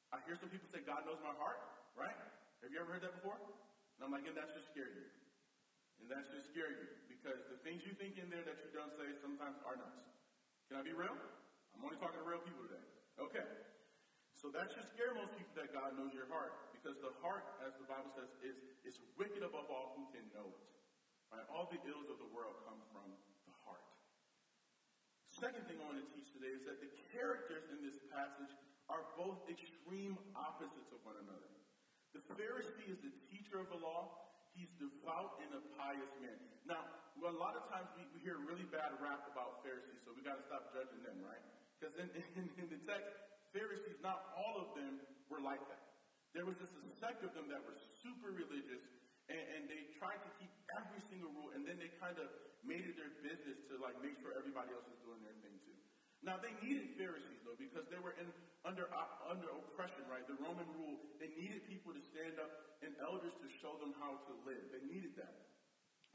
I 0.10 0.18
hear 0.26 0.34
some 0.42 0.50
people 0.50 0.66
say, 0.74 0.82
God 0.82 1.06
knows 1.06 1.22
my 1.22 1.36
heart, 1.38 1.62
right? 1.94 2.18
Have 2.66 2.74
you 2.74 2.82
ever 2.82 2.98
heard 2.98 3.06
that 3.06 3.14
before? 3.22 3.38
And 3.38 4.02
I'm 4.02 4.10
like, 4.10 4.26
and 4.26 4.34
that 4.34 4.50
should 4.58 4.66
scare 4.74 4.90
you. 4.90 5.06
And 6.06 6.14
that 6.14 6.30
should 6.30 6.46
scare 6.46 6.70
you 6.70 6.86
because 7.10 7.42
the 7.50 7.58
things 7.66 7.82
you 7.82 7.98
think 7.98 8.22
in 8.22 8.30
there 8.30 8.46
that 8.46 8.62
you 8.62 8.70
don't 8.78 8.94
say 8.94 9.10
sometimes 9.18 9.58
are 9.66 9.74
not. 9.74 10.06
Can 10.70 10.78
I 10.78 10.86
be 10.86 10.94
real? 10.94 11.18
I'm 11.74 11.82
only 11.82 11.98
talking 11.98 12.22
to 12.22 12.28
real 12.30 12.46
people 12.46 12.62
today. 12.70 12.86
Okay. 13.18 13.42
So 14.38 14.54
that 14.54 14.70
should 14.70 14.86
scare 14.94 15.18
most 15.18 15.34
people 15.34 15.50
that 15.58 15.74
God 15.74 15.98
knows 15.98 16.14
your 16.14 16.30
heart 16.30 16.54
because 16.78 16.94
the 17.02 17.10
heart, 17.26 17.42
as 17.66 17.74
the 17.82 17.90
Bible 17.90 18.14
says, 18.14 18.30
is, 18.46 18.54
is 18.86 19.02
wicked 19.18 19.42
above 19.42 19.66
all 19.74 19.98
who 19.98 20.06
can 20.14 20.22
know 20.30 20.46
it. 20.46 20.62
Right? 21.34 21.42
All 21.50 21.66
the 21.74 21.82
ills 21.90 22.06
of 22.14 22.22
the 22.22 22.30
world 22.30 22.54
come 22.70 22.78
from 22.94 23.10
the 23.50 23.56
heart. 23.66 23.82
Second 25.34 25.66
thing 25.66 25.82
I 25.82 25.90
want 25.90 26.06
to 26.06 26.10
teach 26.14 26.30
today 26.38 26.54
is 26.54 26.70
that 26.70 26.86
the 26.86 26.94
characters 27.18 27.66
in 27.74 27.82
this 27.82 27.98
passage 28.14 28.54
are 28.94 29.10
both 29.18 29.42
extreme 29.50 30.22
opposites 30.38 30.94
of 30.94 31.02
one 31.02 31.18
another. 31.18 31.50
The 32.14 32.22
Pharisee 32.38 32.94
is 32.94 33.02
the 33.02 33.10
teacher 33.34 33.58
of 33.58 33.74
the 33.74 33.82
law. 33.82 34.25
He's 34.56 34.72
devout 34.80 35.44
and 35.44 35.52
a 35.52 35.62
pious 35.76 36.14
man. 36.24 36.40
Now, 36.64 36.82
well, 37.20 37.36
a 37.36 37.40
lot 37.40 37.60
of 37.60 37.68
times 37.68 37.92
we, 38.00 38.08
we 38.16 38.24
hear 38.24 38.40
really 38.40 38.64
bad 38.72 38.96
rap 39.04 39.28
about 39.28 39.60
Pharisees, 39.68 40.00
so 40.08 40.16
we 40.16 40.24
got 40.24 40.40
to 40.40 40.46
stop 40.48 40.72
judging 40.72 41.04
them, 41.04 41.20
right? 41.28 41.44
Because 41.76 41.94
in, 42.00 42.08
in, 42.40 42.46
in 42.56 42.68
the 42.72 42.80
text, 42.88 43.12
Pharisees, 43.52 44.00
not 44.00 44.32
all 44.36 44.64
of 44.64 44.76
them 44.80 45.04
were 45.28 45.44
like 45.44 45.62
that. 45.68 45.84
There 46.32 46.48
was 46.48 46.56
just 46.60 46.72
a 46.76 46.84
sect 47.00 47.24
of 47.24 47.32
them 47.36 47.48
that 47.52 47.64
were 47.64 47.76
super 48.04 48.32
religious, 48.32 48.84
and, 49.32 49.44
and 49.56 49.62
they 49.72 49.92
tried 50.00 50.20
to 50.24 50.32
keep 50.40 50.52
every 50.80 51.04
single 51.08 51.32
rule, 51.32 51.52
and 51.56 51.64
then 51.64 51.80
they 51.80 51.92
kind 52.00 52.16
of 52.20 52.28
made 52.64 52.84
it 52.84 52.96
their 53.00 53.12
business 53.24 53.60
to 53.72 53.80
like 53.80 53.96
make 54.04 54.16
sure 54.20 54.36
everybody 54.36 54.72
else 54.72 54.84
was 54.88 55.00
doing 55.04 55.22
their 55.24 55.38
thing 55.44 55.56
too. 55.64 55.85
Now 56.26 56.42
they 56.42 56.58
needed 56.58 56.90
Pharisees 56.98 57.38
though 57.46 57.56
because 57.56 57.86
they 57.94 58.02
were 58.02 58.18
in 58.18 58.26
under 58.66 58.90
uh, 58.90 59.30
under 59.30 59.46
oppression, 59.54 60.02
right? 60.10 60.26
The 60.26 60.36
Roman 60.42 60.66
rule. 60.74 60.98
They 61.22 61.30
needed 61.38 61.62
people 61.70 61.94
to 61.94 62.02
stand 62.02 62.42
up 62.42 62.50
and 62.82 62.98
elders 62.98 63.38
to 63.46 63.48
show 63.62 63.78
them 63.78 63.94
how 64.02 64.18
to 64.26 64.34
live. 64.42 64.66
They 64.74 64.82
needed 64.90 65.14
that. 65.22 65.38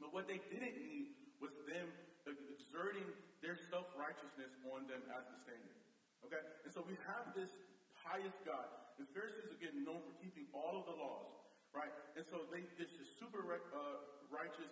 But 0.03 0.11
what 0.11 0.27
they 0.27 0.43
didn't 0.51 0.75
need 0.83 1.15
was 1.39 1.55
them 1.63 1.87
exerting 2.27 3.07
their 3.39 3.55
self 3.71 3.87
righteousness 3.95 4.51
on 4.67 4.83
them 4.91 5.01
as 5.15 5.23
the 5.31 5.37
standard. 5.47 5.79
Okay, 6.27 6.43
and 6.67 6.69
so 6.75 6.83
we 6.85 6.99
have 7.07 7.31
this 7.33 7.49
pious 8.03 8.35
God. 8.45 8.67
The 8.99 9.07
Pharisees 9.15 9.47
are 9.49 9.57
getting 9.63 9.81
known 9.81 10.03
for 10.05 10.13
keeping 10.21 10.45
all 10.53 10.77
of 10.77 10.85
the 10.85 10.93
laws, 10.93 11.31
right? 11.73 11.89
And 12.19 12.27
so 12.27 12.45
they 12.51 12.67
this 12.77 12.91
is 12.99 13.07
super 13.17 13.41
uh, 13.47 13.97
righteous, 14.29 14.69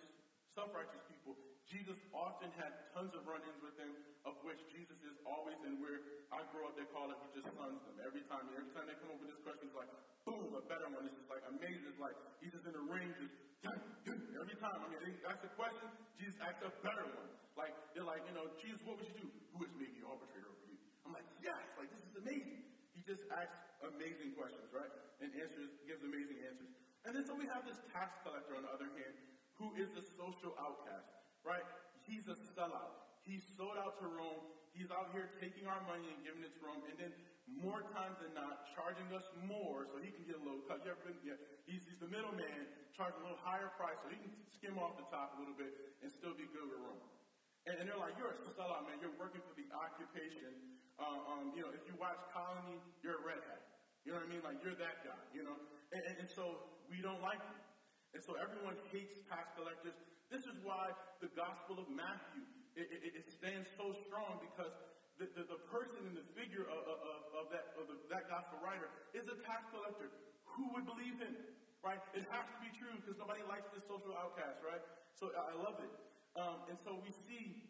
self-righteous 0.56 1.02
people 1.10 1.38
Jesus 1.70 1.94
often 2.10 2.50
had 2.58 2.90
tons 2.90 3.14
of 3.14 3.22
run-ins 3.22 3.62
with 3.62 3.78
them, 3.78 3.94
of 4.26 4.34
which 4.42 4.58
Jesus 4.74 4.98
is 5.06 5.14
always, 5.22 5.54
and 5.62 5.78
where 5.78 6.02
I 6.34 6.42
grew 6.50 6.66
up, 6.66 6.74
they 6.74 6.82
call 6.90 7.06
it, 7.14 7.18
he 7.30 7.38
just 7.38 7.46
sons 7.54 7.78
them. 7.86 7.94
Every 8.02 8.26
time, 8.26 8.42
every 8.50 8.74
time 8.74 8.90
they 8.90 8.98
come 8.98 9.14
up 9.14 9.22
with 9.22 9.30
this 9.30 9.38
question, 9.46 9.70
he's 9.70 9.78
like, 9.78 9.86
boom, 10.26 10.50
a 10.50 10.66
better 10.66 10.90
one. 10.90 11.06
It's 11.06 11.14
just 11.14 11.30
like 11.30 11.46
amazing. 11.46 11.86
It's 11.86 12.02
like 12.02 12.18
he's 12.42 12.50
just 12.50 12.66
in 12.66 12.74
the 12.74 12.84
ring, 12.90 13.14
just 13.22 13.38
every 14.34 14.58
time. 14.58 14.82
I 14.82 14.86
mean, 14.90 14.98
they 14.98 15.14
ask 15.30 15.38
a 15.46 15.52
question, 15.54 15.86
Jesus 16.18 16.34
asks 16.42 16.58
a 16.66 16.74
better 16.82 17.06
one. 17.06 17.30
Like 17.54 17.70
they're 17.94 18.08
like, 18.08 18.26
you 18.26 18.34
know, 18.34 18.50
Jesus, 18.58 18.82
what 18.82 18.98
would 18.98 19.06
you 19.06 19.16
do? 19.22 19.30
Who 19.54 19.62
is 19.62 19.70
making 19.78 20.02
the 20.02 20.10
arbitrator 20.10 20.50
over 20.50 20.66
you? 20.66 20.78
I'm 21.06 21.14
like, 21.14 21.28
yes, 21.38 21.62
like 21.78 21.86
this 21.94 22.02
is 22.02 22.18
amazing. 22.18 22.66
He 22.98 23.00
just 23.06 23.22
asks 23.30 23.54
amazing 23.86 24.34
questions, 24.34 24.66
right? 24.74 24.90
And 25.22 25.30
answers, 25.38 25.70
gives 25.86 26.02
amazing 26.02 26.42
answers. 26.50 26.74
And 27.06 27.14
then 27.14 27.22
so 27.30 27.38
we 27.38 27.46
have 27.46 27.62
this 27.62 27.78
tax 27.94 28.18
collector 28.26 28.58
on 28.58 28.66
the 28.66 28.72
other 28.74 28.90
hand, 28.90 29.14
who 29.60 29.76
is 29.76 29.92
the 29.92 30.02
social 30.16 30.56
outcast 30.56 31.20
right? 31.44 31.64
He's 32.04 32.26
a 32.28 32.36
sellout. 32.56 33.00
He's 33.24 33.44
sold 33.56 33.76
out 33.80 34.00
to 34.00 34.06
Rome. 34.08 34.44
He's 34.72 34.88
out 34.88 35.12
here 35.12 35.28
taking 35.42 35.66
our 35.66 35.82
money 35.84 36.08
and 36.08 36.20
giving 36.22 36.46
it 36.46 36.54
to 36.56 36.60
Rome, 36.62 36.80
and 36.86 36.96
then 36.96 37.12
more 37.50 37.82
times 37.90 38.22
than 38.22 38.30
not, 38.38 38.70
charging 38.78 39.10
us 39.10 39.26
more 39.42 39.82
so 39.90 39.98
he 39.98 40.14
can 40.14 40.22
get 40.30 40.38
a 40.38 40.44
little 40.46 40.62
cut. 40.70 40.86
You 40.86 40.94
ever 40.94 41.02
been, 41.02 41.18
yeah, 41.26 41.34
he's, 41.66 41.82
he's 41.90 41.98
the 41.98 42.06
middleman, 42.06 42.70
charging 42.94 43.18
a 43.18 43.24
little 43.26 43.42
higher 43.42 43.74
price 43.74 43.98
so 43.98 44.06
he 44.06 44.18
can 44.22 44.30
skim 44.54 44.78
off 44.78 44.94
the 44.94 45.06
top 45.10 45.34
a 45.34 45.42
little 45.42 45.58
bit 45.58 45.74
and 45.98 46.08
still 46.14 46.30
be 46.38 46.46
good 46.54 46.70
with 46.70 46.78
Rome. 46.78 47.02
And, 47.66 47.82
and 47.82 47.84
they're 47.90 47.98
like, 47.98 48.14
you're 48.14 48.30
a 48.30 48.38
sellout, 48.54 48.86
man. 48.86 49.02
You're 49.02 49.18
working 49.18 49.42
for 49.42 49.58
the 49.58 49.66
occupation. 49.74 50.78
Uh, 51.02 51.34
um, 51.34 51.50
you 51.58 51.66
know, 51.66 51.74
if 51.74 51.82
you 51.90 51.98
watch 51.98 52.22
Colony, 52.30 52.78
you're 53.02 53.18
a 53.18 53.24
Redhat. 53.26 53.60
You 54.06 54.14
know 54.14 54.22
what 54.22 54.30
I 54.30 54.32
mean? 54.32 54.44
Like, 54.46 54.62
you're 54.62 54.78
that 54.78 55.02
guy, 55.02 55.18
you 55.34 55.42
know? 55.42 55.58
And, 55.90 56.02
and, 56.06 56.14
and 56.24 56.28
so 56.30 56.70
we 56.86 57.02
don't 57.02 57.20
like 57.20 57.42
you. 57.42 57.58
And 58.14 58.20
so 58.22 58.34
everyone 58.34 58.74
hates 58.90 59.22
tax 59.30 59.54
collectors. 59.54 59.94
This 60.30 60.46
is 60.46 60.58
why 60.62 60.94
the 61.22 61.30
Gospel 61.34 61.78
of 61.78 61.86
Matthew, 61.90 62.42
it, 62.74 62.90
it, 62.90 63.12
it 63.22 63.26
stands 63.30 63.70
so 63.78 63.94
strong 64.06 64.42
because 64.42 64.74
the, 65.20 65.28
the, 65.36 65.44
the, 65.52 65.60
person 65.68 66.00
and 66.08 66.16
the 66.16 66.24
figure 66.32 66.64
of, 66.64 66.80
of, 66.88 66.98
of 67.36 67.44
that, 67.52 67.76
of 67.76 67.92
the, 67.92 68.00
that 68.08 68.32
gospel 68.32 68.56
writer 68.64 68.88
is 69.12 69.28
a 69.28 69.36
tax 69.44 69.68
collector. 69.68 70.08
Who 70.56 70.72
would 70.72 70.88
believe 70.88 71.20
him? 71.20 71.36
Right? 71.84 72.00
It 72.16 72.24
has 72.32 72.48
to 72.48 72.58
be 72.64 72.72
true 72.72 72.96
because 72.96 73.20
nobody 73.20 73.44
likes 73.44 73.68
this 73.68 73.84
social 73.84 74.16
outcast, 74.16 74.64
right? 74.64 74.80
So 75.12 75.28
I 75.36 75.52
love 75.60 75.76
it. 75.84 75.92
Um, 76.40 76.64
and 76.72 76.80
so 76.80 76.96
we 77.04 77.12
see 77.28 77.68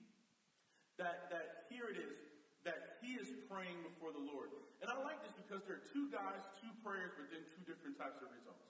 that, 0.95 1.27
that 1.35 1.67
here 1.67 1.91
it 1.91 1.99
is, 1.99 2.15
that 2.63 3.03
he 3.03 3.19
is 3.19 3.27
praying 3.51 3.83
before 3.83 4.15
the 4.15 4.23
Lord. 4.23 4.55
And 4.79 4.87
I 4.87 4.95
like 5.03 5.19
this 5.27 5.35
because 5.35 5.67
there 5.67 5.83
are 5.83 5.87
two 5.91 6.07
guys, 6.15 6.39
two 6.63 6.71
prayers, 6.87 7.19
but 7.19 7.35
then 7.35 7.43
two 7.51 7.67
different 7.67 7.99
types 7.99 8.23
of 8.23 8.31
results. 8.31 8.70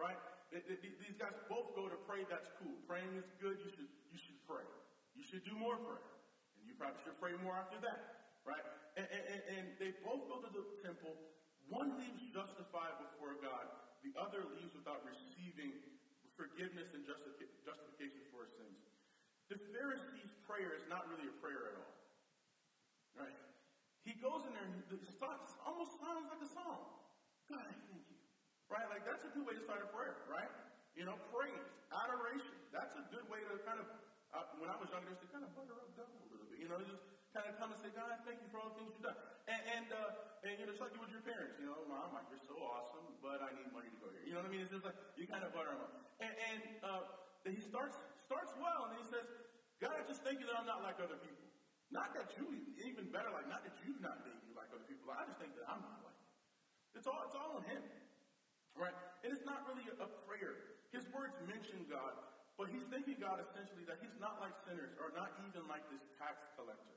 Right? 0.00 0.16
These 0.48 1.20
guys 1.20 1.36
both 1.52 1.76
go 1.76 1.86
to 1.86 2.00
pray, 2.08 2.24
that's 2.24 2.48
cool. 2.56 2.72
Praying 2.88 3.12
is 3.20 3.28
good, 3.36 3.60
you 3.60 3.68
should, 3.68 3.92
you 4.08 4.16
should 4.16 4.40
pray. 4.48 4.64
You 5.12 5.20
should 5.20 5.44
do 5.44 5.52
more 5.52 5.76
prayer. 5.76 6.08
And 6.56 6.64
you 6.64 6.72
probably 6.80 6.96
should 7.04 7.20
pray 7.20 7.36
more 7.44 7.54
after 7.54 7.76
that. 7.84 8.32
Right? 8.48 8.64
And, 8.96 9.04
and, 9.04 9.42
and 9.52 9.64
they 9.76 9.92
both 10.00 10.24
go 10.32 10.40
to 10.40 10.48
the 10.48 10.64
temple. 10.80 11.12
One 11.68 12.00
leaves 12.00 12.24
justified 12.32 12.96
before 12.98 13.36
God, 13.44 13.68
the 14.00 14.16
other 14.16 14.42
leaves 14.56 14.72
without 14.72 15.04
receiving 15.04 15.76
forgiveness 16.34 16.96
and 16.96 17.04
justification 17.04 18.24
for 18.32 18.48
his 18.48 18.56
sins. 18.56 18.80
The 19.52 19.60
Pharisee's 19.76 20.32
prayer 20.48 20.72
is 20.72 20.88
not 20.88 21.04
really 21.12 21.28
a 21.28 21.36
prayer 21.44 21.68
at 21.68 21.76
all. 21.76 21.94
Right? 23.20 23.38
He 24.02 24.16
goes 24.16 24.48
in 24.48 24.56
there 24.56 24.64
and 24.64 24.80
it 24.88 25.04
almost 25.62 26.00
sounds 26.00 26.26
like 26.32 26.40
a 26.40 26.50
song. 26.50 26.80
God, 27.46 27.68
I 27.68 27.76
thank 27.92 28.08
you. 28.08 28.19
Right? 28.70 28.86
Like 28.86 29.02
that's 29.02 29.26
a 29.26 29.32
good 29.34 29.42
way 29.42 29.58
to 29.58 29.62
start 29.66 29.82
a 29.82 29.90
prayer, 29.90 30.14
right? 30.30 30.46
You 30.94 31.02
know, 31.02 31.18
praise, 31.34 31.66
adoration. 31.90 32.54
That's 32.70 32.94
a 32.94 33.04
good 33.10 33.26
way 33.26 33.42
to 33.42 33.58
kind 33.66 33.82
of, 33.82 33.86
uh, 34.30 34.46
when 34.62 34.70
I 34.70 34.78
was 34.78 34.86
younger, 34.94 35.10
just 35.10 35.26
to 35.26 35.30
kind 35.34 35.42
of 35.42 35.50
butter 35.58 35.74
up 35.74 35.90
God 35.98 36.06
a 36.06 36.26
little 36.30 36.46
bit. 36.46 36.62
You 36.62 36.70
know, 36.70 36.78
just 36.86 37.02
kind 37.34 37.46
of 37.50 37.58
come 37.58 37.74
and 37.74 37.78
say, 37.82 37.90
God, 37.94 38.14
thank 38.22 38.38
you 38.38 38.48
for 38.50 38.62
all 38.62 38.70
the 38.74 38.78
things 38.78 38.94
you've 38.94 39.06
done. 39.06 39.18
And, 39.50 39.62
and, 39.74 39.88
uh, 39.90 40.46
and 40.46 40.54
you 40.54 40.66
know, 40.66 40.74
it's 40.74 40.82
like 40.82 40.94
you 40.94 41.02
with 41.02 41.14
your 41.14 41.26
parents. 41.26 41.58
You 41.58 41.66
know, 41.70 41.78
mom, 41.90 42.14
like, 42.14 42.26
you're 42.30 42.42
so 42.46 42.58
awesome, 42.58 43.06
but 43.22 43.42
I 43.42 43.54
need 43.58 43.70
money 43.74 43.90
to 43.90 43.98
go 43.98 44.10
here. 44.14 44.22
You 44.22 44.38
know 44.38 44.42
what 44.46 44.50
I 44.50 44.54
mean? 44.54 44.62
It's 44.66 44.74
just 44.74 44.86
like, 44.86 44.98
you 45.18 45.26
kind 45.26 45.42
of 45.42 45.50
butter 45.50 45.74
them 45.74 45.82
up. 45.82 45.92
And, 46.22 46.30
and 46.30 46.60
uh, 46.82 47.02
he 47.46 47.58
starts, 47.62 47.98
starts 48.26 48.54
well, 48.58 48.90
and 48.90 48.98
he 48.98 49.04
says, 49.10 49.26
God, 49.82 49.94
I 49.98 50.02
just 50.06 50.22
thank 50.22 50.38
you 50.38 50.46
that 50.46 50.58
I'm 50.58 50.66
not 50.66 50.82
like 50.86 50.98
other 51.02 51.18
people. 51.18 51.46
Not 51.90 52.14
that 52.14 52.30
you, 52.38 52.46
even 52.86 53.10
better, 53.10 53.34
like, 53.34 53.50
not 53.50 53.66
that 53.66 53.74
you've 53.82 53.98
not 53.98 54.22
made 54.22 54.38
me 54.46 54.54
like 54.54 54.70
other 54.70 54.86
people. 54.86 55.10
I 55.10 55.26
just 55.26 55.42
think 55.42 55.58
that 55.58 55.66
I'm 55.66 55.82
not 55.82 56.06
like. 56.06 56.18
It's 56.94 57.06
all, 57.06 57.18
it's 57.26 57.34
all 57.34 57.58
on 57.58 57.66
him. 57.66 57.82
Right? 58.80 58.96
And 59.20 59.28
it's 59.36 59.44
not 59.44 59.68
really 59.68 59.84
a 59.92 60.08
prayer. 60.24 60.80
His 60.88 61.04
words 61.12 61.36
mention 61.44 61.84
God, 61.92 62.16
but 62.56 62.72
he's 62.72 62.88
thanking 62.88 63.20
God 63.20 63.44
essentially 63.44 63.84
that 63.84 64.00
he's 64.00 64.16
not 64.16 64.40
like 64.40 64.56
sinners 64.64 64.96
or 64.96 65.12
not 65.12 65.36
even 65.44 65.68
like 65.68 65.84
this 65.92 66.00
tax 66.16 66.40
collector. 66.56 66.96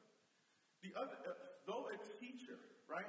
The 0.80 0.96
other, 0.96 1.20
uh, 1.28 1.36
though 1.68 1.92
a 1.92 2.00
teacher, 2.24 2.56
right? 2.88 3.08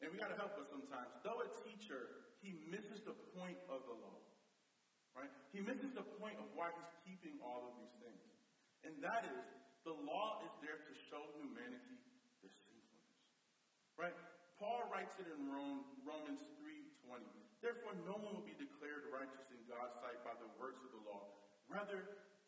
And 0.00 0.08
we 0.08 0.16
got 0.16 0.32
to 0.32 0.40
help 0.40 0.56
us 0.56 0.68
sometimes. 0.72 1.12
Though 1.20 1.44
a 1.44 1.48
teacher, 1.64 2.24
he 2.40 2.56
misses 2.72 3.04
the 3.04 3.16
point 3.36 3.60
of 3.68 3.84
the 3.84 3.96
law. 3.96 4.20
Right? 5.16 5.30
He 5.54 5.62
misses 5.62 5.94
the 5.94 6.04
point 6.18 6.40
of 6.42 6.48
why 6.58 6.74
he's 6.74 6.92
keeping 7.06 7.38
all 7.40 7.70
of 7.70 7.72
these 7.78 7.94
things. 8.02 8.24
And 8.82 8.98
that 9.00 9.24
is, 9.24 9.44
the 9.86 9.94
law 9.94 10.42
is 10.42 10.52
there 10.60 10.76
to 10.76 10.92
show 11.08 11.22
humanity 11.38 11.96
their 12.42 12.52
sinfulness. 12.66 13.08
Right? 13.96 14.16
Paul 14.58 14.90
writes 14.90 15.14
it 15.22 15.30
in 15.30 15.48
Rome, 15.48 15.86
Romans 16.02 16.42
3.20. 16.60 17.24
Therefore, 17.64 17.96
no 18.04 18.20
one 18.20 18.36
will 18.36 18.44
be 18.44 18.52
declared 18.60 19.08
righteous 19.08 19.48
in 19.48 19.64
God's 19.64 19.96
sight 20.04 20.20
by 20.20 20.36
the 20.36 20.52
works 20.60 20.84
of 20.84 20.92
the 20.92 21.00
law. 21.08 21.32
Rather, 21.64 21.96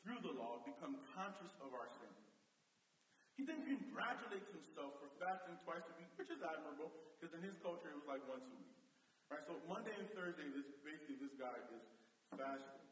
through 0.04 0.20
the 0.20 0.36
law, 0.36 0.60
become 0.68 1.00
conscious 1.16 1.56
of 1.64 1.72
our 1.72 1.88
sin. 1.96 2.12
He 3.40 3.48
then 3.48 3.64
congratulates 3.64 4.52
himself 4.52 5.00
for 5.00 5.08
fasting 5.16 5.56
twice 5.64 5.88
a 5.88 5.94
week, 5.96 6.12
which 6.20 6.28
is 6.28 6.40
admirable, 6.44 6.92
because 7.16 7.32
in 7.32 7.40
his 7.40 7.56
culture 7.64 7.88
it 7.88 7.96
was 7.96 8.04
like 8.04 8.20
once 8.28 8.44
a 8.44 8.56
week. 8.60 8.76
Right, 9.32 9.40
so 9.48 9.56
Monday 9.64 9.96
and 9.96 10.06
Thursday, 10.12 10.52
this 10.52 10.68
basically 10.84 11.16
this 11.16 11.34
guy 11.40 11.56
is 11.64 11.84
fasting. 12.36 12.84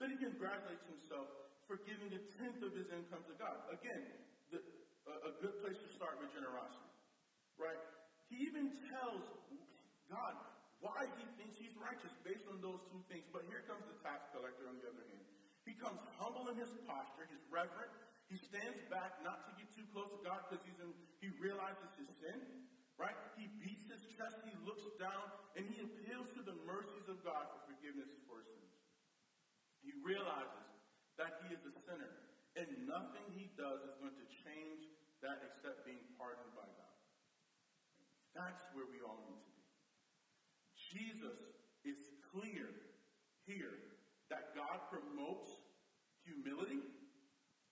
Then 0.00 0.16
he 0.16 0.18
congratulates 0.24 0.88
himself 0.88 1.28
for 1.68 1.84
giving 1.84 2.08
a 2.16 2.20
tenth 2.40 2.64
of 2.64 2.72
his 2.72 2.88
income 2.88 3.28
to 3.28 3.34
God. 3.36 3.68
Again, 3.68 4.08
the, 4.50 4.64
a, 5.04 5.12
a 5.30 5.32
good 5.44 5.60
place 5.60 5.76
to 5.76 5.88
start 6.00 6.16
with 6.16 6.32
generosity, 6.32 6.90
right? 7.60 7.78
He 8.32 8.48
even 8.48 8.72
tells 8.88 9.22
God 10.08 10.34
why 10.78 11.10
he 11.18 11.24
thinks 11.38 11.58
he's 11.58 11.74
righteous 11.78 12.14
based 12.22 12.46
on 12.46 12.62
those 12.62 12.78
two 12.90 13.02
things. 13.10 13.26
But 13.34 13.46
here 13.50 13.66
comes 13.66 13.82
the 13.86 13.98
tax 14.02 14.30
collector 14.30 14.70
on 14.70 14.78
the 14.78 14.86
other 14.86 15.06
hand. 15.10 15.26
He 15.66 15.74
comes 15.76 16.00
humble 16.16 16.48
in 16.48 16.56
his 16.56 16.70
posture, 16.88 17.28
he's 17.28 17.44
reverent. 17.52 17.92
He 18.28 18.36
stands 18.36 18.80
back 18.92 19.20
not 19.24 19.48
to 19.48 19.56
get 19.56 19.72
too 19.72 19.84
close 19.92 20.12
to 20.12 20.20
God 20.20 20.44
because 20.48 20.60
he's 20.64 20.76
in, 20.84 20.92
he 21.20 21.32
realizes 21.40 21.88
his 21.96 22.12
sin, 22.20 22.36
right? 23.00 23.16
He 23.40 23.48
beats 23.56 23.88
his 23.88 24.04
chest, 24.16 24.36
he 24.44 24.52
looks 24.68 24.84
down, 25.00 25.32
and 25.56 25.64
he 25.64 25.80
appeals 25.80 26.28
to 26.36 26.44
the 26.44 26.56
mercies 26.68 27.08
of 27.08 27.24
God 27.24 27.48
for 27.48 27.72
forgiveness 27.72 28.12
for 28.28 28.44
his 28.44 28.48
sins. 28.52 28.76
He 29.80 29.96
realizes 30.04 30.68
that 31.16 31.40
he 31.44 31.56
is 31.56 31.62
a 31.64 31.74
sinner, 31.88 32.12
and 32.60 32.68
nothing 32.84 33.24
he 33.32 33.48
does 33.56 33.80
is 33.88 33.96
going 33.96 34.16
to 34.16 34.28
change 34.44 34.88
that 35.24 35.40
except 35.40 35.88
being 35.88 36.04
pardoned 36.20 36.52
by 36.52 36.68
God. 36.68 36.96
That's 38.36 38.60
where 38.76 38.86
we 38.86 39.00
all 39.00 39.24
need 39.24 39.40
to. 39.40 39.47
Jesus 40.88 41.36
is 41.84 42.00
clear 42.32 42.68
here 43.44 43.76
that 44.32 44.56
God 44.56 44.88
promotes 44.88 45.48
humility 46.24 46.80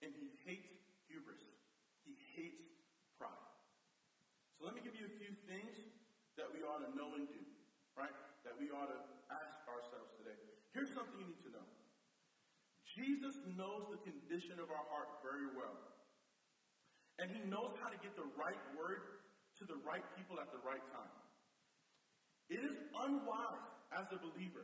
and 0.01 0.13
he 0.13 0.29
hates 0.45 0.73
hubris. 1.09 1.41
He 2.05 2.13
hates 2.37 2.61
pride. 3.17 3.45
So 4.57 4.65
let 4.65 4.77
me 4.77 4.81
give 4.85 4.93
you 4.97 5.05
a 5.09 5.15
few 5.21 5.33
things 5.49 5.73
that 6.37 6.49
we 6.53 6.61
ought 6.61 6.85
to 6.85 6.91
know 6.93 7.17
and 7.17 7.25
do, 7.29 7.41
right? 7.97 8.13
That 8.45 8.57
we 8.57 8.69
ought 8.69 8.89
to 8.89 8.99
ask 9.33 9.57
ourselves 9.65 10.13
today. 10.21 10.37
Here's 10.73 10.93
something 10.93 11.17
you 11.17 11.29
need 11.29 11.45
to 11.49 11.53
know. 11.53 11.67
Jesus 12.85 13.37
knows 13.57 13.85
the 13.89 14.01
condition 14.01 14.57
of 14.61 14.69
our 14.69 14.85
heart 14.93 15.09
very 15.21 15.49
well. 15.53 15.77
And 17.17 17.33
he 17.33 17.41
knows 17.49 17.73
how 17.81 17.89
to 17.89 17.97
get 17.97 18.13
the 18.13 18.29
right 18.37 18.61
word 18.77 19.01
to 19.61 19.65
the 19.65 19.77
right 19.81 20.05
people 20.13 20.37
at 20.37 20.53
the 20.53 20.61
right 20.61 20.85
time. 20.93 21.16
It 22.47 22.63
is 22.63 22.77
unwise 22.95 23.67
as 23.91 24.07
a 24.11 24.19
believer 24.19 24.63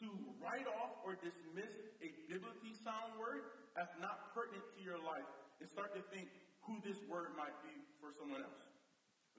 to 0.00 0.06
write 0.38 0.68
off 0.78 0.94
or 1.02 1.18
dismiss 1.18 1.74
a 2.04 2.08
biblically 2.30 2.76
sound 2.84 3.18
word 3.18 3.48
as 3.74 3.88
not 3.98 4.30
pertinent 4.36 4.62
to 4.78 4.80
your 4.84 5.00
life 5.00 5.26
and 5.58 5.66
start 5.66 5.90
to 5.96 6.02
think 6.14 6.30
who 6.68 6.78
this 6.84 7.00
word 7.10 7.34
might 7.34 7.56
be 7.64 7.74
for 7.98 8.14
someone 8.14 8.44
else. 8.44 8.62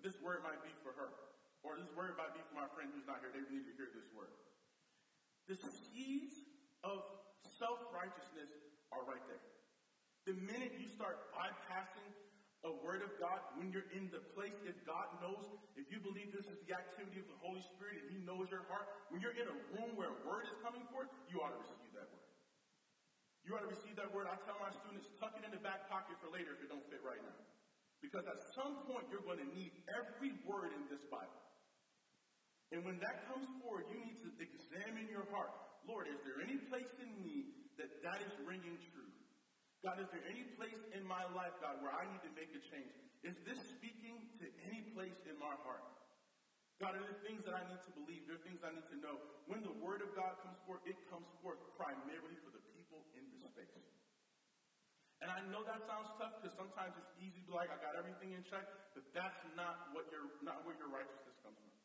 This 0.03 0.17
word 0.19 0.43
might 0.43 0.59
be 0.65 0.73
for 0.83 0.91
her. 0.97 1.13
Or 1.63 1.75
this 1.75 1.91
word 1.91 2.15
might 2.15 2.31
be 2.31 2.43
for 2.47 2.55
my 2.55 2.67
friend 2.71 2.89
who's 2.95 3.07
not 3.07 3.19
here. 3.19 3.31
They 3.35 3.43
need 3.51 3.67
to 3.67 3.73
hear 3.75 3.91
this 3.91 4.07
word. 4.15 4.31
The 5.51 5.59
seeds 5.59 6.35
of 6.87 7.03
self 7.59 7.83
righteousness 7.91 8.47
are 8.95 9.03
right 9.03 9.21
there. 9.27 9.43
The 10.23 10.35
minute 10.39 10.75
you 10.79 10.87
start 10.87 11.19
bypassing 11.35 12.11
a 12.67 12.71
word 12.83 12.99
of 12.99 13.11
God, 13.23 13.39
when 13.55 13.71
you're 13.71 13.87
in 13.95 14.11
the 14.11 14.19
place, 14.35 14.55
if 14.67 14.75
God 14.83 15.07
knows, 15.23 15.47
if 15.79 15.87
you 15.87 16.03
believe 16.03 16.35
this 16.35 16.43
is 16.43 16.59
the 16.67 16.75
activity 16.75 17.23
of 17.23 17.27
the 17.31 17.39
Holy 17.39 17.63
Spirit 17.75 18.03
and 18.03 18.07
He 18.11 18.19
knows 18.27 18.51
your 18.51 18.67
heart, 18.67 18.83
when 19.07 19.23
you're 19.23 19.35
in 19.39 19.47
a 19.47 19.57
room 19.79 19.95
where 19.95 20.11
a 20.11 20.19
word 20.27 20.43
is 20.43 20.55
coming 20.59 20.83
forth, 20.91 21.07
you 21.31 21.39
ought 21.39 21.55
to 21.55 21.61
receive 21.63 21.93
that 21.95 22.11
word. 22.11 22.27
You 23.47 23.55
ought 23.55 23.63
to 23.63 23.71
receive 23.71 23.95
that 23.95 24.11
word. 24.11 24.27
I 24.27 24.35
tell 24.43 24.59
my 24.59 24.75
students, 24.75 25.07
tuck 25.15 25.39
it 25.39 25.47
in 25.47 25.55
the 25.55 25.63
back 25.63 25.87
pocket 25.87 26.19
for 26.19 26.27
later 26.35 26.51
if 26.51 26.59
it 26.59 26.67
don't 26.67 26.83
fit 26.91 26.99
right 26.99 27.23
now. 27.23 27.39
Because 28.03 28.27
at 28.27 28.39
some 28.59 28.83
point 28.91 29.07
you're 29.07 29.23
going 29.23 29.39
to 29.39 29.49
need 29.55 29.71
every 29.95 30.35
word 30.43 30.75
in 30.75 30.83
this 30.91 31.03
Bible. 31.07 31.39
And 32.75 32.83
when 32.85 32.99
that 33.01 33.25
comes 33.31 33.47
forward, 33.63 33.87
you 33.89 34.03
need 34.03 34.19
to 34.21 34.29
examine 34.35 35.07
your 35.07 35.25
heart. 35.31 35.51
Lord, 35.87 36.11
is 36.11 36.19
there 36.27 36.43
any 36.43 36.59
place 36.69 36.91
in 37.01 37.09
me 37.23 37.55
that 37.79 37.89
that 38.03 38.19
is 38.21 38.35
ringing 38.45 38.77
true? 38.91 39.09
God, 39.79 39.95
is 40.03 40.11
there 40.11 40.25
any 40.27 40.43
place 40.59 40.81
in 40.91 41.07
my 41.07 41.23
life, 41.31 41.55
God, 41.63 41.79
where 41.79 41.95
I 41.95 42.03
need 42.11 42.19
to 42.27 42.33
make 42.35 42.51
a 42.51 42.59
change? 42.67 42.91
Is 43.23 43.35
this 43.47 43.59
speaking 43.79 44.27
to 44.43 44.45
any 44.67 44.83
place 44.91 45.15
in 45.23 45.39
my 45.39 45.55
heart? 45.63 45.87
God, 46.83 46.95
are 46.95 47.03
there 47.03 47.19
things 47.23 47.43
that 47.43 47.55
I 47.55 47.63
need 47.67 47.79
to 47.87 47.91
believe? 47.95 48.23
There 48.27 48.39
are 48.39 48.45
things 48.47 48.59
I 48.63 48.71
need 48.71 48.87
to 48.91 48.99
know. 48.99 49.19
When 49.47 49.63
the 49.63 49.75
word 49.83 49.99
of 50.03 50.11
God 50.15 50.39
comes 50.43 50.59
forth, 50.63 50.83
it 50.87 50.95
comes 51.11 51.27
forth 51.43 51.59
primarily 51.75 52.39
for 52.43 52.51
the 52.55 52.63
people 52.75 53.03
in 53.15 53.23
the 53.35 53.39
space. 53.51 53.75
And 55.19 55.27
I 55.27 55.43
know 55.51 55.67
that 55.67 55.83
sounds 55.83 56.07
tough 56.15 56.39
because 56.39 56.55
sometimes 56.55 56.95
it's 56.95 57.11
easy 57.19 57.43
to 57.43 57.47
be 57.51 57.55
like, 57.55 57.67
I 57.67 57.75
got 57.83 57.99
everything 57.99 58.31
in 58.31 58.39
check, 58.47 58.63
but 58.95 59.03
that's 59.11 59.43
not 59.59 59.91
what 59.91 60.07
your 60.07 60.31
not 60.39 60.63
where 60.63 60.79
your 60.79 60.87
righteousness 60.87 61.35
comes 61.43 61.59
from. 61.59 61.75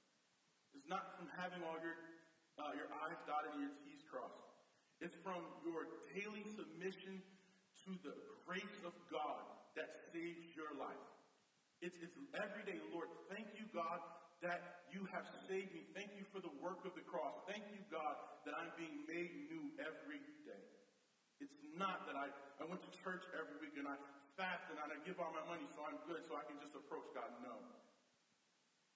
It's 0.79 0.87
not 0.87 1.19
from 1.19 1.27
having 1.35 1.67
all 1.67 1.75
your 1.83 1.99
uh, 2.63 2.71
your 2.79 2.87
I's 3.11 3.19
dotted 3.27 3.51
and 3.59 3.63
your 3.67 3.75
T's 3.83 4.07
crossed. 4.07 4.39
It's 5.03 5.19
from 5.27 5.43
your 5.67 5.91
daily 6.15 6.47
submission 6.55 7.19
to 7.85 7.93
the 8.01 8.17
grace 8.45 8.79
of 8.85 8.93
God 9.13 9.45
that 9.77 9.93
saves 10.13 10.53
your 10.57 10.73
life. 10.81 11.09
It's, 11.85 11.97
it's 12.01 12.17
every 12.33 12.65
day, 12.65 12.81
Lord, 12.89 13.13
thank 13.29 13.53
you, 13.59 13.69
God, 13.77 14.01
that 14.41 14.89
you 14.89 15.05
have 15.13 15.29
saved 15.49 15.73
me. 15.73 15.85
Thank 15.93 16.17
you 16.17 16.25
for 16.33 16.41
the 16.41 16.53
work 16.61 16.85
of 16.89 16.97
the 16.97 17.05
cross. 17.05 17.37
Thank 17.45 17.65
you, 17.73 17.81
God, 17.93 18.17
that 18.49 18.57
I'm 18.57 18.73
being 18.77 19.05
made 19.05 19.53
new 19.53 19.73
every 19.81 20.21
day. 20.49 20.65
It's 21.41 21.57
not 21.77 22.09
that 22.09 22.17
I, 22.17 22.33
I 22.61 22.65
went 22.65 22.81
to 22.85 22.93
church 23.05 23.25
every 23.37 23.59
week 23.61 23.77
and 23.77 23.85
I 23.85 23.97
fast 24.39 24.67
and 24.71 24.79
I 24.81 24.87
give 25.05 25.19
all 25.21 25.31
my 25.31 25.45
money 25.47 25.67
so 25.75 25.83
I'm 25.87 25.99
good 26.09 26.25
so 26.27 26.35
I 26.35 26.45
can 26.47 26.59
just 26.59 26.75
approach 26.75 27.07
God. 27.15 27.29
No. 27.43 27.55